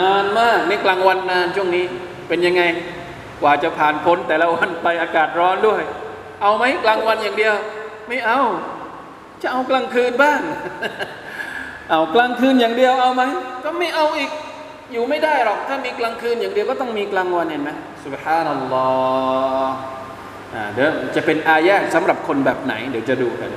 [0.00, 1.84] นานมากในกลางวันนานช่วงนี้
[2.28, 2.62] เป็นยังไง
[3.42, 5.82] กว่าจะผ่านพ้นแต่ละวันไปอากาศร้อนด้วย
[6.42, 7.54] เอาไหมกลางวันอย่างเดียว
[8.08, 8.40] ไม่เอา
[9.42, 10.40] จะเอากลางคืนบ้าง
[11.90, 13.22] เอากลางคืนอย่างเดียวเอาไหม
[13.64, 14.30] ก็ไม่เอาอีก
[14.92, 17.70] อยู่ไม่ได้หรอก ถ้ามีกลางคืนอย่างเดียวก็ต้องมีกลางวันเห็นไหม
[18.04, 18.88] สุบฮานัลลอ
[19.64, 20.01] ฮ์
[20.74, 23.50] เดี๋ยวจะเป็นอายะสำหรับคนแบบไหน เดี๋ยวจะดูกัน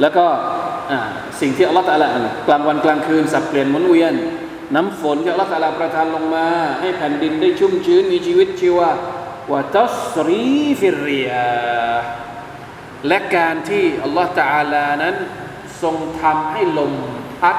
[0.00, 0.26] แล้วก็
[1.40, 2.08] สิ่งที่อัลลอฮฺตะลา
[2.48, 4.14] กลางวันกลางคืนสับเปลี่ยนหมุนเวียน
[4.74, 6.48] น้ำฝนที่อัลลอฮฺตะลาประทานลงมา
[6.80, 8.90] ให้แผ่นดินได้ชุ่มชื้นมีชีวิตชีวา
[9.52, 11.50] วะตัสรีฟิริยา
[13.08, 15.14] และการที่อัลลอฮฺตะลานั้น
[15.82, 16.92] ทรงทำให้ลม
[17.40, 17.56] พัด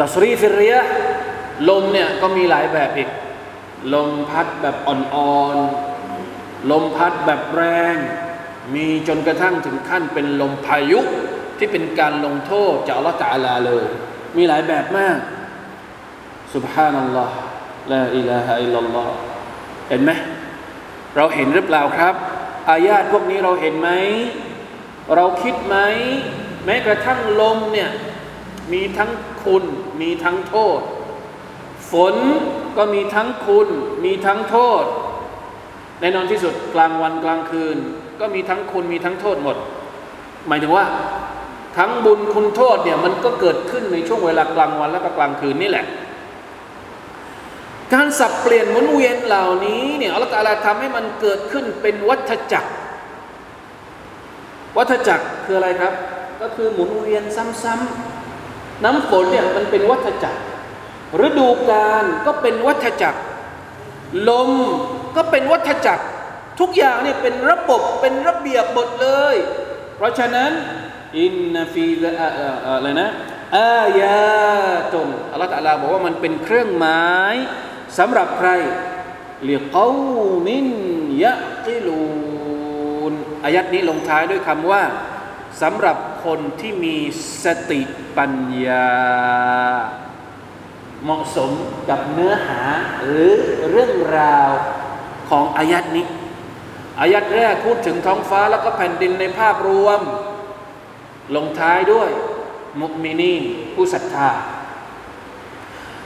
[0.00, 0.80] ตัสรีฟิริยา
[1.68, 3.08] ลมเนี่ยก็มีหลายแบบอีก
[3.94, 5.56] ลมพัดแบบอ่อน
[6.70, 7.62] ลมพัดแบบแร
[7.94, 7.96] ง
[8.74, 11.00] มีจนกระทั่งถึงขั้นเป็นลมพายุ
[11.58, 13.84] ที่เป็นการลงโทษจากละอตาลาเลย
[14.36, 15.18] มีหลายแบบมาก
[16.54, 17.36] สุบฮานัลลอฮ์
[17.92, 19.14] ลาอิลาฮะอิลลัลลอฮ์
[19.88, 20.10] เห็นไหม
[21.16, 22.14] เราเห็นหรือเปล่าครับ
[22.70, 23.90] อายาตพวกนี้เราเห็นไหม
[25.14, 25.76] เราคิดไหม
[26.64, 27.90] แม้กระทั่งลมเนี่ย
[28.72, 29.10] มีทั้ง
[29.44, 29.64] คุณ
[30.00, 30.80] มีทั้งโทษ
[31.90, 32.14] ฝน
[32.76, 33.68] ก็มีทั้งคุณ
[34.04, 34.84] มีทั้งโทษ
[36.02, 37.76] แน่นอนที่สุดกลางวันกลางคืน
[38.20, 39.56] ก็มีทั้งคุณมีทั้งโทษหมด
[40.48, 40.84] หมายถึงว่า
[41.78, 45.86] ทั้งบุญคุณโทษเนี่ยมันก็เกิดขึ้นในช่วงเวลากลางวันและก็กลางคืนนี่แหละ
[47.92, 52.70] การสับเปลี่ยนหมุนเวียนเหล่านี้เนี่ยอัลลอฮฺทำให้มันเกิดขึ้นเป็นวัฏจักร
[54.76, 55.92] วัฏจักรคืออะไรครับ
[56.40, 60.40] ก็คือหมุนเวียนซ้ำๆน้ำฝนเนี่ยมันเป็นวัฏจักร
[61.26, 63.20] ฤดูกาลก็เป็นวัฏจักร
[64.28, 64.50] ลม
[65.16, 66.04] ก็เป็นวัฏจักร
[66.60, 69.36] ทุกอย่างเนี่ยเป็นระบบเป็นระเบียบหมดเลย
[69.96, 70.50] เพราะฉะนั้น
[71.20, 71.86] อินนฟี
[72.66, 73.10] อะไรนะ
[73.58, 77.34] อายาตุนอัลลอฮฺตะลาบอกว่ามันเป็นเครื่องหมาย
[77.98, 78.50] สำหรับใคร
[79.44, 79.88] เรียกเอา
[80.46, 80.66] มิน
[81.22, 81.34] ยะ
[81.66, 82.02] กิลู
[83.10, 83.12] น
[83.44, 84.82] อายัดนี้ลงท้ายด้วยคำว่า
[85.62, 86.96] สำหรับคนที่มี
[87.44, 87.80] สติ
[88.16, 88.32] ปัญ
[88.66, 88.90] ญา
[91.04, 91.50] เหมาะสม
[91.88, 92.60] กับเนื้อหา
[93.02, 93.32] หรือ
[93.70, 94.50] เรื่องราว
[95.30, 96.06] ของอายัดนี้
[97.00, 100.00] อายัดแรกพูดถึงท้องฟ้าแล้วก็แผ่นดินในภาพรวม
[101.36, 102.10] ลงท้ายด้วย
[102.80, 103.42] มุกมินีน
[103.74, 104.30] ผู้ศรัทธา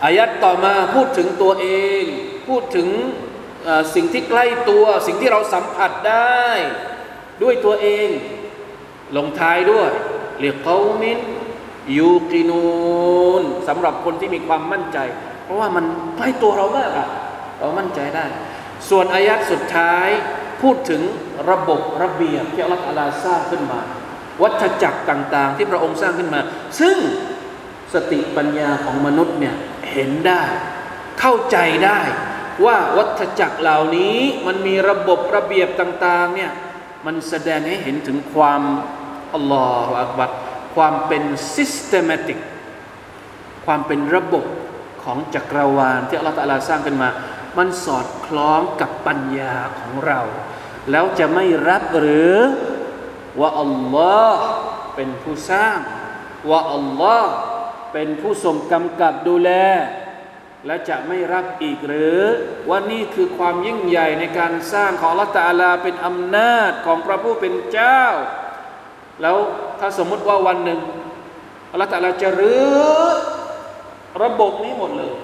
[0.05, 1.67] อายัดต่อมาพูดถึงตัวเอ
[2.01, 2.03] ง
[2.49, 2.89] พูดถึง
[3.95, 6.41] สิ่งที่ใกล้ตัว สิ่งที่เราสัมผัสได้
[7.43, 8.09] ด้วยตัวเอง
[9.17, 9.91] ลงท้ายด้วย
[10.41, 11.19] เรียกเขามิน
[11.97, 12.64] ยูกินู
[13.41, 14.99] นสำหรับคนที่มีความมั่นใจ
[15.45, 15.85] เพราะว่ามัน
[16.17, 17.09] ใกล้ตัวเรามากอะ
[17.59, 18.25] เรามั่นใจได้
[18.89, 20.09] ส่วนอายัดสุดท้าย
[20.62, 21.03] พูดถึง
[21.51, 23.81] ระบบระเบียบที่อัลลอฮฺสร้างขึ้นมา
[24.43, 26.41] วัฏจักรต่างๆ ที่พระองค์สร้างขึ้นมา
[26.81, 26.97] ซึ่ง
[27.95, 29.55] สติปัญญาของมนุษย์เนี่ย
[29.93, 30.43] เห็นได้
[31.20, 32.01] เข้าใจได้
[32.64, 36.53] ว่าวัฏจักรเหล่านี้มันมีระบบระเบียบต่างๆเนี่ย
[37.07, 38.62] มันแสดงให้เห็นถึงความ
[39.35, 40.31] อัลลอฮฺอักบัร
[40.74, 41.22] ความเป็น
[41.55, 42.39] systematic
[43.66, 44.45] ความเป็นระบบ
[45.05, 47.09] ของจักรวาลที่อัลลอฮฺตะลาสร้างขึ้นมา
[47.59, 50.21] มันสอดคล้องกับปัญญาของเรา
[50.91, 52.37] แล้วจะไม่รับหรือ
[53.41, 54.43] ว่าอัลลอฮ์
[54.95, 55.79] เป็นผู้สร้าง
[56.51, 57.33] ว่าอัลลอฮ์
[57.93, 59.51] เป็นผู้ทรงกำกับดูแล
[60.67, 62.21] และจะไม่รับอีกหรือ
[62.69, 68.03] ว่านี่คือความยิ่งใหญ่ในการสร้างของอัลลอฮฺตะลาเป็นอำนาจของพระผู้เป็นเจ้า
[69.23, 69.37] แล้ว
[69.81, 70.81] ถ้าสมมติว่าวันหนึ่ง
[71.71, 72.65] อัลลอฮฺตะลาจะรื้
[73.01, 73.11] อ
[74.23, 75.15] ระบบนี้หมดเลย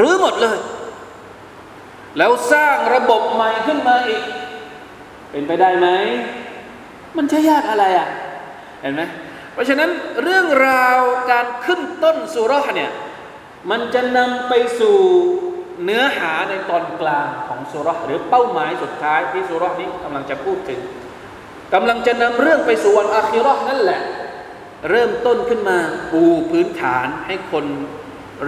[0.00, 0.58] รื้อหมดเลย
[2.18, 4.22] แล้วสร้างระบบใหม่ขึ้นมาอีก
[5.30, 5.88] เป็นไปได้ไหม
[7.16, 8.08] มันจะยากอะไรอะ
[8.80, 9.02] เห็นไหม
[9.52, 9.90] เพราะฉะนั้น
[10.22, 10.98] เรื่องราว
[11.30, 12.90] การขึ้นต้นสุรษเนี่ย
[13.70, 14.98] มันจะนำไปสู่
[15.84, 20.80] เนื้อหาในตอนกลางของสุรษหรือเป้าหมายสุดท้ายที่สุรษนี้กำลังจะพูดถึง
[21.74, 24.00] กำลังจะนำเรื่องไปสู่วันอาคิรอนั่นแหละ
[24.90, 25.78] เริ่มต้นขึ้นมา
[26.12, 27.64] ปูพื้นฐานให้คน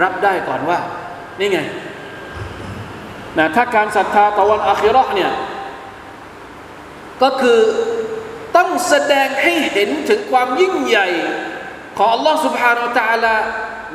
[0.01, 0.79] รับได้ก่อนว่า
[1.38, 1.58] นี่ไง
[3.38, 5.32] นะถ้าการศรัทธาต่อวันอาคิรอเนี่ย
[7.22, 7.60] ก็คือ
[8.56, 11.08] ต้องแสดงให้เห็นถึงความยิ่งใหญ่
[11.96, 13.36] ของอัลลอฮ์ سبحانه และ تعالى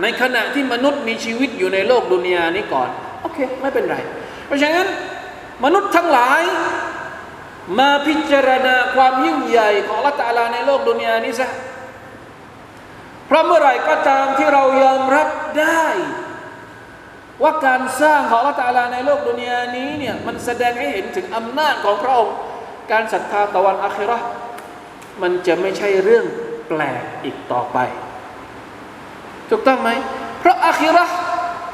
[0.01, 2.89] ในขณะที่มนุษย์มีชีวิตอยู่ในโลกดุนยานี้ก่อน
[3.21, 3.97] โอเค ไม่เป็นไร
[4.47, 4.87] เพราะฉะนั้น
[5.63, 6.41] มนุษย์ทั้งหลาย
[7.79, 11.49] มาพิจารณาความยิ่งใหญ่ของอัลลอฮ์ตาลาในโลกดุนยานี้ซะ
[13.27, 15.27] เพราะเมื่อไหร่ก็ตามที่เรายอมรับ
[15.59, 15.85] ได้
[17.42, 22.36] ว่าการสร้างของลลอฮ์ตาลาในโลกดุนยานี้เนี่ยมันแสดงให้เห็นถึงอำนาจของพระองค์
[22.92, 24.18] การศรัทธาตะวันอาคิรอ
[25.22, 26.24] มันจะไม่ใช่เรื่อง
[26.68, 27.78] แปลกอีกต่อไป
[29.50, 29.90] ถูกต้องไหม
[30.40, 31.06] เพราะอาคิรอ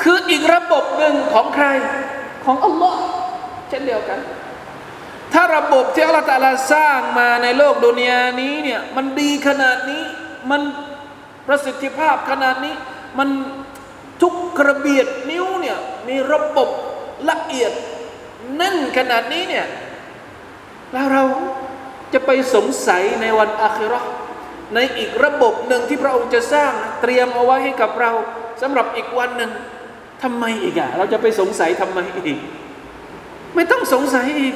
[0.03, 1.67] คืออีกระบบหนึ่งของใคร
[2.45, 3.01] ของอัลลอฮ์
[3.69, 4.19] เช่นเดียวกัน
[5.33, 10.03] ถ้าระบบที่อัลลอฮ์ตะลาสร้างมาในโลกดุนยานี้เนี่ยมันดีขนาดนี้
[10.51, 10.61] มัน
[11.47, 12.75] ประสิทธิภาพขนาดนี้
[13.19, 13.29] มัน
[14.23, 16.69] ทุกกระเบียดนิ้วเนี่ยมีระบบ
[17.31, 17.73] ละเอียด
[18.57, 19.67] แน่นขนาดนี้เนี่ย
[20.93, 21.25] แล้วเรา
[22.13, 24.01] จะไปสงสัยในวันอาคิรอ
[24.75, 28.13] ในอีกระบบหนึ่งที่พระองค์จะสร้างเตรียมเอาไว้ให้กับเรา
[28.63, 29.51] สำหรับอีกวันหนึ่ง
[30.23, 32.39] ทำไมอีกอะเราจะไปสงสัยทำไมอีก
[33.55, 34.55] ไม่ต้องสงสัยอีก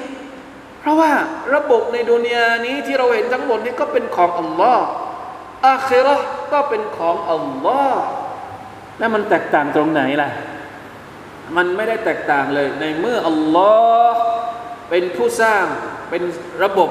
[0.80, 1.12] เพราะว่า
[1.54, 4.86] ระบบในดุนยานี้ที่เราเห็นทั้งหมดนี้ก็เป็นของอัลลอฮ์
[5.68, 6.16] อาคิรอ
[6.52, 8.02] ก็เป็นของอัลลอฮ์
[9.00, 10.30] แล้วมันแตกต่างตรงไหนล่ะ
[11.56, 13.72] มันไม่ได้แตกต่างเลย ในเมื่ออัลลอ
[14.10, 14.20] ฮ์
[14.90, 15.64] เป็นผู้สร้าง
[16.10, 16.22] เป็น
[16.64, 16.90] ระบบ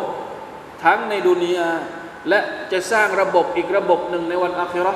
[0.84, 1.70] ทั้งในดุนยา
[2.30, 2.40] และ
[2.72, 4.94] จะสร้างระบบอีกระบบหนึ่งในวันอาคิรอ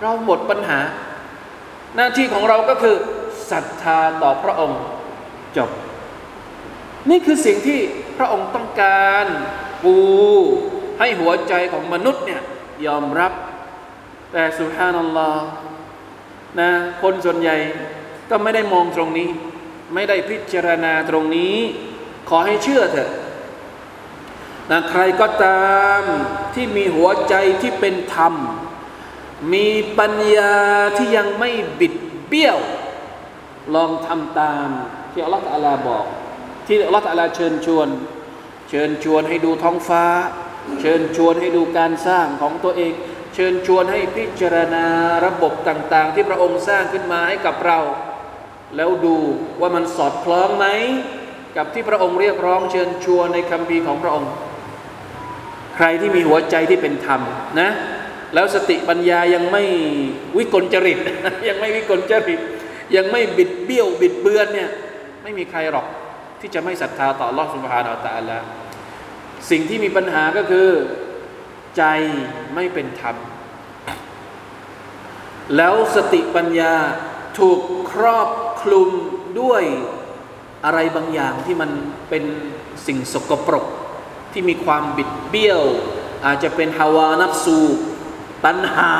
[0.00, 0.80] เราหมดปัญหา
[1.96, 2.96] หน้าที่ของเราก็คือ
[3.50, 4.80] ศรัทธาต่อพระองค์
[5.56, 5.70] จบ
[7.10, 7.80] นี่คือสิ่งที่
[8.18, 9.26] พระองค์ต้องการ
[9.84, 9.96] ปู
[10.98, 12.42] ให้หัวใจของมนุษย์เนี่ย
[12.86, 13.32] ยอมรับ
[14.32, 15.46] แต่สุฮานัลลอฮ์
[16.60, 16.70] นะ
[17.02, 17.56] คนส่วนใหญ่
[18.30, 19.28] ก็ไม่ได้มองตรงนี้
[19.94, 21.56] ไม่ได้พิจารณาตรงนี้
[22.28, 23.10] ขอให้เชื่อเถอะ
[24.70, 26.02] นะใครก็ตาม
[26.54, 28.34] ที่มีหัวใจที่เป็นธรรม
[29.52, 29.68] มี
[29.98, 30.54] ปัญญา
[30.96, 31.94] ที่ยังไม่บิด
[32.28, 32.58] เบี้ยว
[33.74, 34.68] ลองทำตาม
[35.12, 36.04] ที่อัลลอฮฺตะลาบอก
[36.66, 37.88] ที่อัลลอฮฺตะลาเชิญชวน
[38.68, 40.04] เชิญชวนให้ดูท้องฟ้า
[40.80, 42.92] เชิญชวนให้ดูการสร้างของตัวเอง
[43.34, 44.86] เชิญชวนให้พิจารณา
[45.26, 47.78] ระบบต่าง ๆ ที่พระองค์สร้างขึ้นมาให้กับเรา
[48.76, 49.16] แล้วดู
[49.60, 50.66] ว่ามันสอดคล้องไหม
[51.56, 54.30] กับที่พระองค์เรียกร้องเชิญชวนในคำพีของพระองค์
[55.76, 57.20] ใครที่มีหัวใจที่เป็นธรรม
[57.60, 57.70] นะ
[58.34, 59.64] แล้วสติปัญญายังไม่
[60.38, 60.98] วิกลจริต
[61.48, 62.40] ยังไม่วิกลจริต
[62.96, 64.70] ยังไม่บิดเบี้ยวบิดเบือนเนี่ย
[65.22, 65.86] ไม่มีใครหรอก
[66.40, 68.38] ที่จะไม่ศรัทธาต่อลอสุภานาตะละ
[69.50, 70.68] สิ่งที่มีปัญหาก็คือ
[71.76, 71.82] ใจ
[72.54, 73.16] ไม่เป็นธรรม
[75.56, 76.74] แล้วสติปัญญา
[77.38, 77.60] ถูก
[77.90, 78.28] ครอบ
[78.62, 78.90] คลุม
[79.40, 79.62] ด้วย
[80.64, 81.70] อะไรบางอย่างที่มัน
[82.08, 82.24] เป็น
[82.86, 83.66] สิ่งสกปรก
[84.32, 85.62] ที่มีความบิดเบี้ยว
[86.24, 87.58] อาจจะเป็นฮาวานัฟสู
[88.44, 88.92] ตัณหา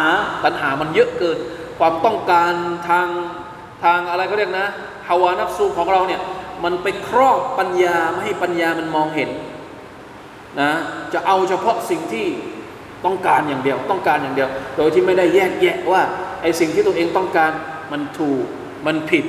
[0.44, 1.38] ตัณหามันเยอะเกิน
[1.78, 2.52] ความต้องการ
[2.88, 3.08] ทาง
[3.84, 4.68] ทางอะไรก็เรียกนะ
[5.08, 6.20] ฮาวานัฟสูของเราเนี่ย
[6.64, 9.30] มันไปครอบปัญญาไม่ให้ปัญญามันมองเห็น
[10.60, 10.72] นะ
[11.12, 12.26] จะเอาเฉพาะสิ่งที่
[13.04, 16.02] ต้องการอย่างเดียว ต้องการอย่างเดียว โดยที่ไม่ได้แยกแยะว่า
[16.42, 17.52] ไอ้สิ่งที่ตัวเองต้องการ
[17.92, 18.44] มันถูก
[18.86, 19.24] มันผิด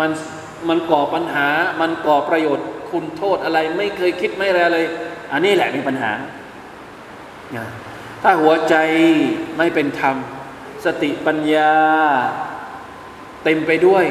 [0.00, 0.10] มัน
[0.68, 1.46] มันก่อปัญหา
[1.80, 4.86] มันก่อประโยชน์ คุณโทษอะไร ไม่เคยคิดไม่อะไรเลย
[5.32, 6.12] อันนี้แหละมีปัญหา
[8.22, 8.74] ถ้าหัวใจ
[9.58, 10.16] ไม่เป็นธรรม
[10.84, 11.72] สติปัญญา
[13.44, 14.04] เต็มไปด้วย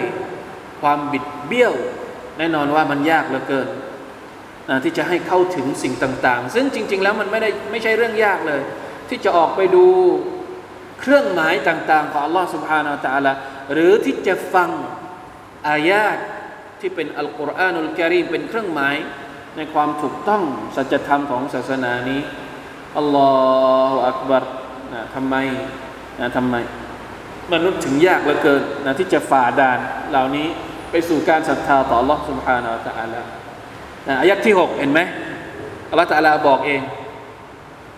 [0.81, 1.73] ความบิดเบี้ยว
[2.37, 3.67] แน่นอนว่ามันยากเหลือเกิน
[4.69, 8.61] นะที่จะให้เข้าถึงสิ่งต่าง ๆ ซึ่งจริง ๆ แล้วมันไม่ได้ไม่ใช่เรื่องยากเลย
[9.08, 9.86] ที่จะออกไปดู
[11.00, 13.32] เครื่องหมายต่าง ๆ ของอัลลอฮ์ سبحانه และ تعالى
[13.72, 14.70] หรือที่จะฟัง
[15.68, 16.18] อายาต
[16.80, 18.96] ที่เป็นอัลกุรอานุลกิริมเป็นเครื่องหมาย
[19.56, 20.42] ในความถูกต้อง
[20.76, 22.20] สัจธรรมของศาสนานี้
[22.98, 23.30] อัลลอ
[23.90, 24.44] ฮฺอักบัร
[24.92, 25.34] นะทำไม
[26.20, 26.54] นะทำไม
[27.52, 29.78] มนุษย์ถึงยากเหลือเกินนะที่จะฝ่าด่าน
[30.10, 30.46] เหล่านี้
[30.90, 33.20] ไปสู่การศรัทธาต่อ Allah سبحانه และ تعالى
[34.08, 35.00] นะอายัดที่หกเห็นไหม
[35.90, 36.80] อัลลอฮฺตะลาบอกเอง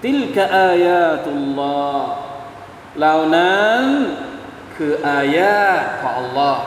[0.03, 2.11] ติลกะอายาตุลลอฮ์
[2.99, 3.83] เหล่านั้น
[4.75, 5.67] คืออายา
[6.01, 6.57] ของ Allah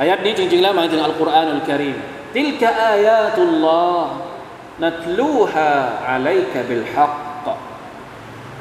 [0.00, 1.96] อายัดนี้จริงๆแล้วหมายถึงอัลกุรอานอัลกิริม
[2.36, 4.12] ติลกะอายาตุลลอฮ์
[4.82, 5.70] นัตลูฮา
[6.08, 7.14] อะลัยกะบิลฮัก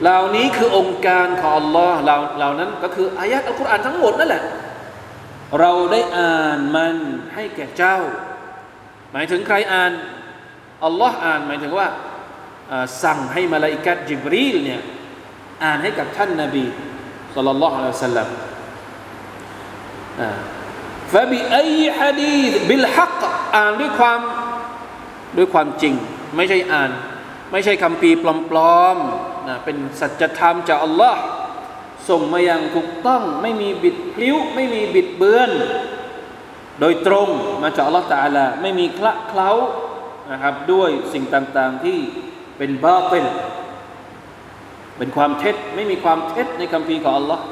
[0.03, 4.43] เหล่านี้คือองค์การของ Allah เหล่าเหล่านั้นก็คืออายะอัลกุรอานทั้งหมดนั่นแหละ
[5.59, 6.95] เราได้อ่านมัน
[7.33, 7.97] ให้แก่เจ้า
[9.11, 9.91] หมายถึงใครอ่าน
[10.85, 11.87] อัลลอฮ์อ่านหมายถึงว่า
[13.03, 14.81] สั่งให้มาลาอิกัดจิบรีลเนี่ย
[15.63, 16.65] อ่านให้กับท่านนาบี
[17.35, 18.29] สัลลัลลอฮุอะลัยฮิสัลลัม
[21.13, 23.21] ฟะบิอัยฮะดีษบิลฮัก
[23.55, 24.19] อ่านด้วยความ
[25.37, 25.93] ด้วยความจริง
[26.35, 26.91] ไม่ใช่อ่าน
[27.51, 31.19] ไม่ใช่คำปีปลอมๆนะเป็นสัจธรรมจากอัลลอฮ์
[32.09, 35.51] ส่งมาอย่างถูกต้องไม่มีบิดพลิ้ว ไม่มีบิดเบือน
[36.79, 37.29] โดยตรง
[37.63, 39.49] มาจากอัลลอฮ์ตาลาไม่มีคละเคล้า
[40.31, 41.99] นะครับด้วยสิ่งต่างๆที่
[42.57, 43.25] เป็นบาเป็น
[44.97, 47.43] เป็นความเท็จไม่มีความเท็จในคำพีของอัลลอฮ์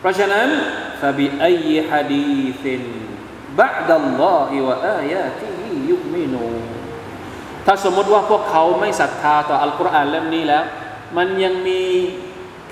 [0.00, 0.48] เพราะฉะนั้น
[1.00, 2.82] ฟะบิอัยฮะดีซิน
[3.58, 6.44] บะดัลลอฮิวะอายาติฮิยุมินู
[7.66, 10.64] ถ้าสมมติว่าพวกเขาไม่ศรัทธาต่ออัลกุรอานเล่มนี้แล้ว
[11.16, 11.82] มันยังมี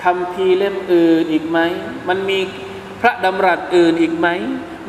[0.02, 1.58] คำพีเล่มอื่นอีกไหม
[2.08, 2.38] มันมี
[3.00, 4.28] พระดำรัสอื่นอีกไหม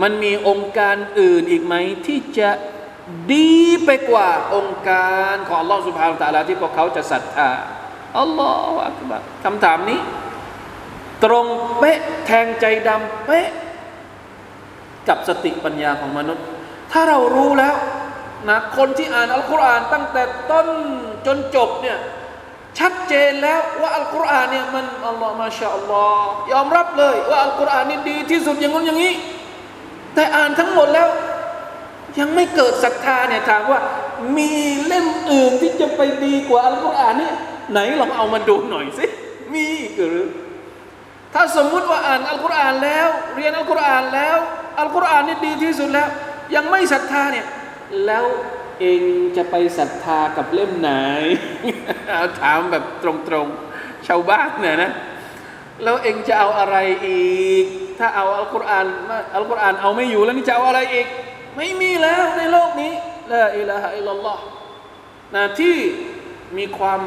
[0.02, 1.76] มันมีองค์การอื่นอีกไหม
[2.06, 2.50] ที่จะ
[3.34, 3.54] ดี
[3.86, 7.49] ไปกว่าองค์การของอัลลอฮฺสุบฮานะตะลาที่พวกเขาจะศรัทธา
[8.20, 9.99] อัลลอฮฺอักบัรคำถามนี้
[11.24, 11.45] ตรง
[11.80, 13.47] เป๊ะแทงใจดำเป๊ะ
[15.08, 16.45] กับสติปัญญาของมนุษย์
[16.91, 17.76] ถ้าเรารู้แล้ว
[18.49, 20.68] นะคนที่อ่านอัลกุรอานตั้งแต่ต้น
[21.26, 21.97] จนจบเนี่ย
[22.80, 29.14] ชัดเจนแล้วว่าอัลกุรอานเนี่ยมันอัลลอฮ์มาชาอัลลอฮ์ยอมรับเลย ว่าอัลกุรอานนี่ดีที่สุดอย่างนั้นอย่างนี้
[30.16, 31.08] แต่อ่านทั้งหมดแล้ว
[32.20, 33.80] ยังไม่เกิดศรัทธาเนี่ยถามว่า
[34.38, 34.51] มี
[34.86, 37.32] เล่มอื่นที่จะไปดีกว่าอัลกุรอานนี่
[37.72, 39.05] ไหนลองเอามาดูหน่อยสิ
[39.53, 40.28] มีหรือ
[41.34, 44.38] ถ้าสมมุติว่าอ่านอัลกุรอานแล้ว เรียนอัลกุรอานแล้ว
[44.80, 46.09] อัลกุรอานนี่ดีที่สุดแล้ว
[46.55, 47.45] ยังไม่ศรัทธาเนี่ย
[48.05, 48.26] แล้ว
[48.80, 49.01] เอง
[49.38, 50.91] จะไปศรัทธากับเล่มไหน
[52.41, 54.91] ถามแบบตรงๆชาวบ้านเนี่ยนะ
[55.84, 56.76] แล้วเองจะเอาอะไร
[57.07, 57.66] อีก
[57.99, 58.86] ถ้าเอาอัลกุรอาน
[59.36, 61.07] อัลกุรอานเอาไม่อยู่แล้วนี่จะเอาอะไรอีก
[61.58, 62.91] ไม่มีแล้วในโลกนี้
[63.34, 64.43] ละอิลาฮะอิลลอฮ์
[65.36, 65.78] นะที่
[66.58, 67.01] มีความ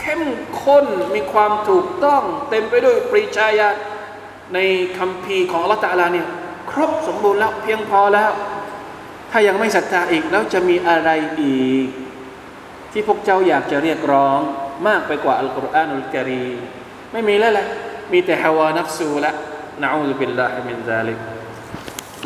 [0.00, 0.22] เข้ม
[0.62, 3.68] ข้น มีความถูกต้องเต็มไปด้วยปริชาญา
[4.54, 4.58] ใน
[4.98, 6.26] คำพีของอัลลอฮฺตาลาเนี่ย
[6.70, 8.32] ครบสมบูรณ์แล้วเพียงพอแล้ว
[9.30, 11.10] ถ้ายังไม่ศรัทธาอีกแล้วจะมีอะไร
[11.42, 11.88] อีก
[12.92, 14.40] ที่พวกเจ้าอยากจะเรียกร้อง
[14.88, 16.46] มากไปกว่าالقرآن الكريم
[17.12, 17.66] ไม่มีแล้วแหละ
[18.12, 19.30] มีแต่هوى النفس ละ
[19.82, 21.18] นะอูซุบิลลาฮิมินซาลิก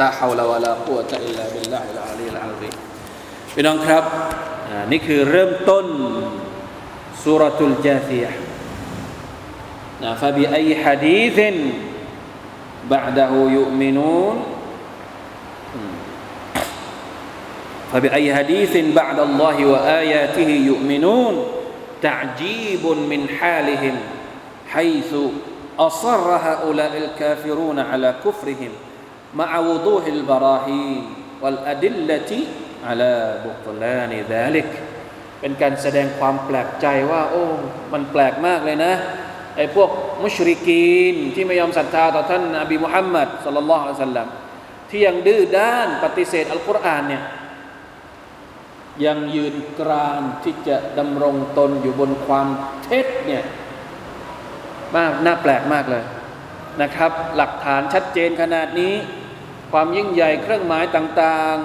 [0.01, 2.69] ลาฮาวลาวะลากุวะตะอิลลาบิลลาฮิลอาลีลอาซี
[3.53, 4.03] พี่น้องครับ
[4.91, 5.85] นี่คือเริ่มต้น
[7.23, 8.31] สุรทุลจาซียะ
[10.03, 11.39] นะฟะบิอัยฮะดีษ
[12.89, 14.43] بعده يؤمنون
[17.93, 21.43] فبأي حديث بعد الله وآياته يؤمنون
[22.01, 23.95] تعجيب من حالهم
[24.67, 25.15] حيث
[25.79, 28.71] أصر هؤلاء الكافرون على كفرهم
[29.38, 30.82] มาอาวุดูฮิลบาราฮี
[31.42, 32.40] วัลอดิลลติ
[32.88, 34.68] อัลาบุตลานิดลิก
[35.40, 37.44] เป็นการแสดงความแปลกใจว่า โอ้
[37.92, 38.94] มันแปลกมากเลยนะ
[39.56, 39.90] ไอ้พวก
[40.24, 44.28] มุชริกีน ที่ไม่ยอมศรัทธาต่อท่านอบีมุฮัมมัดสุลลัลลอฮุอะลัยฮิสัลลัม
[44.90, 47.22] ที่ยังดื้อด้านปฏิเสธอัลกุรอานเนี่ย
[49.06, 52.46] ยังยืนกรานที่จะดำรงตนอยู่บนความ
[52.84, 53.44] เท็จเนี่ย
[54.96, 56.04] มากน่าแปลกมากเลย
[56.82, 58.94] นะครับ หลักฐานชัดเจนขนาดนี้
[59.72, 61.56] ความยิ่งใหญ่เครื่องหมายต่าง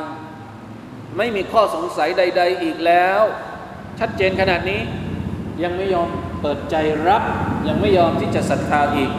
[0.54, 3.22] ๆ ไม่มีข้อสงสัยใด ๆ อีกแล้ว
[4.00, 4.82] ชัดเจนขนาดนี้
[5.64, 6.10] ยังไม่ยอม
[6.42, 6.76] เปิดใจ
[7.08, 7.24] รับ
[7.68, 9.12] ยังไม่ยอมที่จะศรัทธาอีก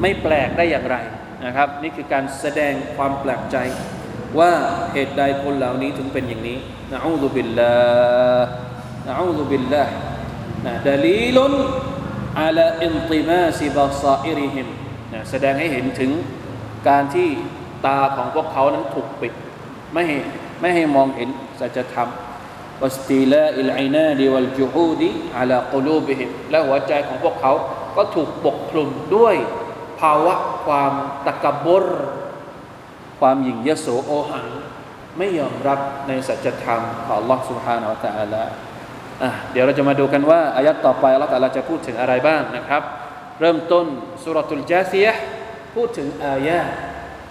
[0.00, 0.96] ไม่แปลกได้อย่างไร
[1.44, 3.56] นะครับ นี่คือการแสดงความแปลกใจ
[4.38, 4.52] ว่า
[4.92, 6.58] เหตุใดคนเหล่านี้ถึงเป็นอย่างนี้
[6.92, 7.74] นะอูซุบิลลา
[8.38, 8.46] ห์
[9.08, 9.92] นะอูซุบิลลาห์
[10.66, 11.52] นะดลีลุน
[12.40, 12.88] อาลาอิ
[15.13, 16.11] นติมาซิบาซาอิริฮิมนะแสดงให้เห็นถึง
[16.89, 17.29] การที่
[17.85, 19.33] ตาของพวกเขานั้นถูกปิด
[19.93, 20.17] ไม่ให้
[20.61, 21.29] ไม่ให้มองเห็น
[21.59, 22.09] สัจธรรม
[22.81, 25.01] واستيلاء العناد والجحود
[25.37, 27.53] على قلوبهم และหัวใจของพวกเขา
[27.95, 29.35] ก็ถูกปกคลุมด้วย
[30.01, 30.35] ภาวะ
[30.65, 30.91] ความ
[31.25, 31.85] ตะกบร
[33.19, 34.47] ความหยิ่งยโสโอหัง
[35.17, 38.43] ไม่ยอมรับในสัจธรรมของ Allah سبحانه และ تعالى
[39.23, 42.81] อ่ะเดี๋ยวเราจะมาดูกันว่าอายัดต่อไป Allah تعالى จะพูดถึงอะไรบ้างนะครับ
[43.39, 43.85] เริ่มต้น
[44.23, 45.13] สุรตุลจาซียะ
[45.75, 46.59] พูดถึงอายะ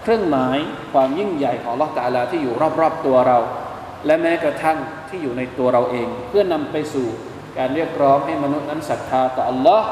[0.02, 0.58] เครื่องหมาย
[0.92, 3.38] ความยิ่งใหญ่ของ Allah تعالى ที่อยู่รอบๆตัวเรา
[4.06, 7.06] และแม้กระทั่งที่อยู่ในตัวเราเอง เพื่อนำไปสู่
[7.58, 9.82] การเรียกร้องให้มนุษย์นั้นศรัทธาต่อ Allah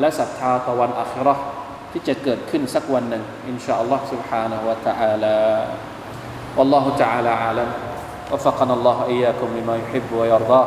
[0.00, 1.34] และศรัทธาต่อวันอัครา
[1.92, 5.36] ที่จะเกิดขึ้นสักวันหนึ่งอินชาอัลลอฮ์ سبحانه และ تعالى
[6.56, 7.70] والله تعالى أعلم
[8.32, 10.66] وفقنا الله إياكم لما يحب ويرضاه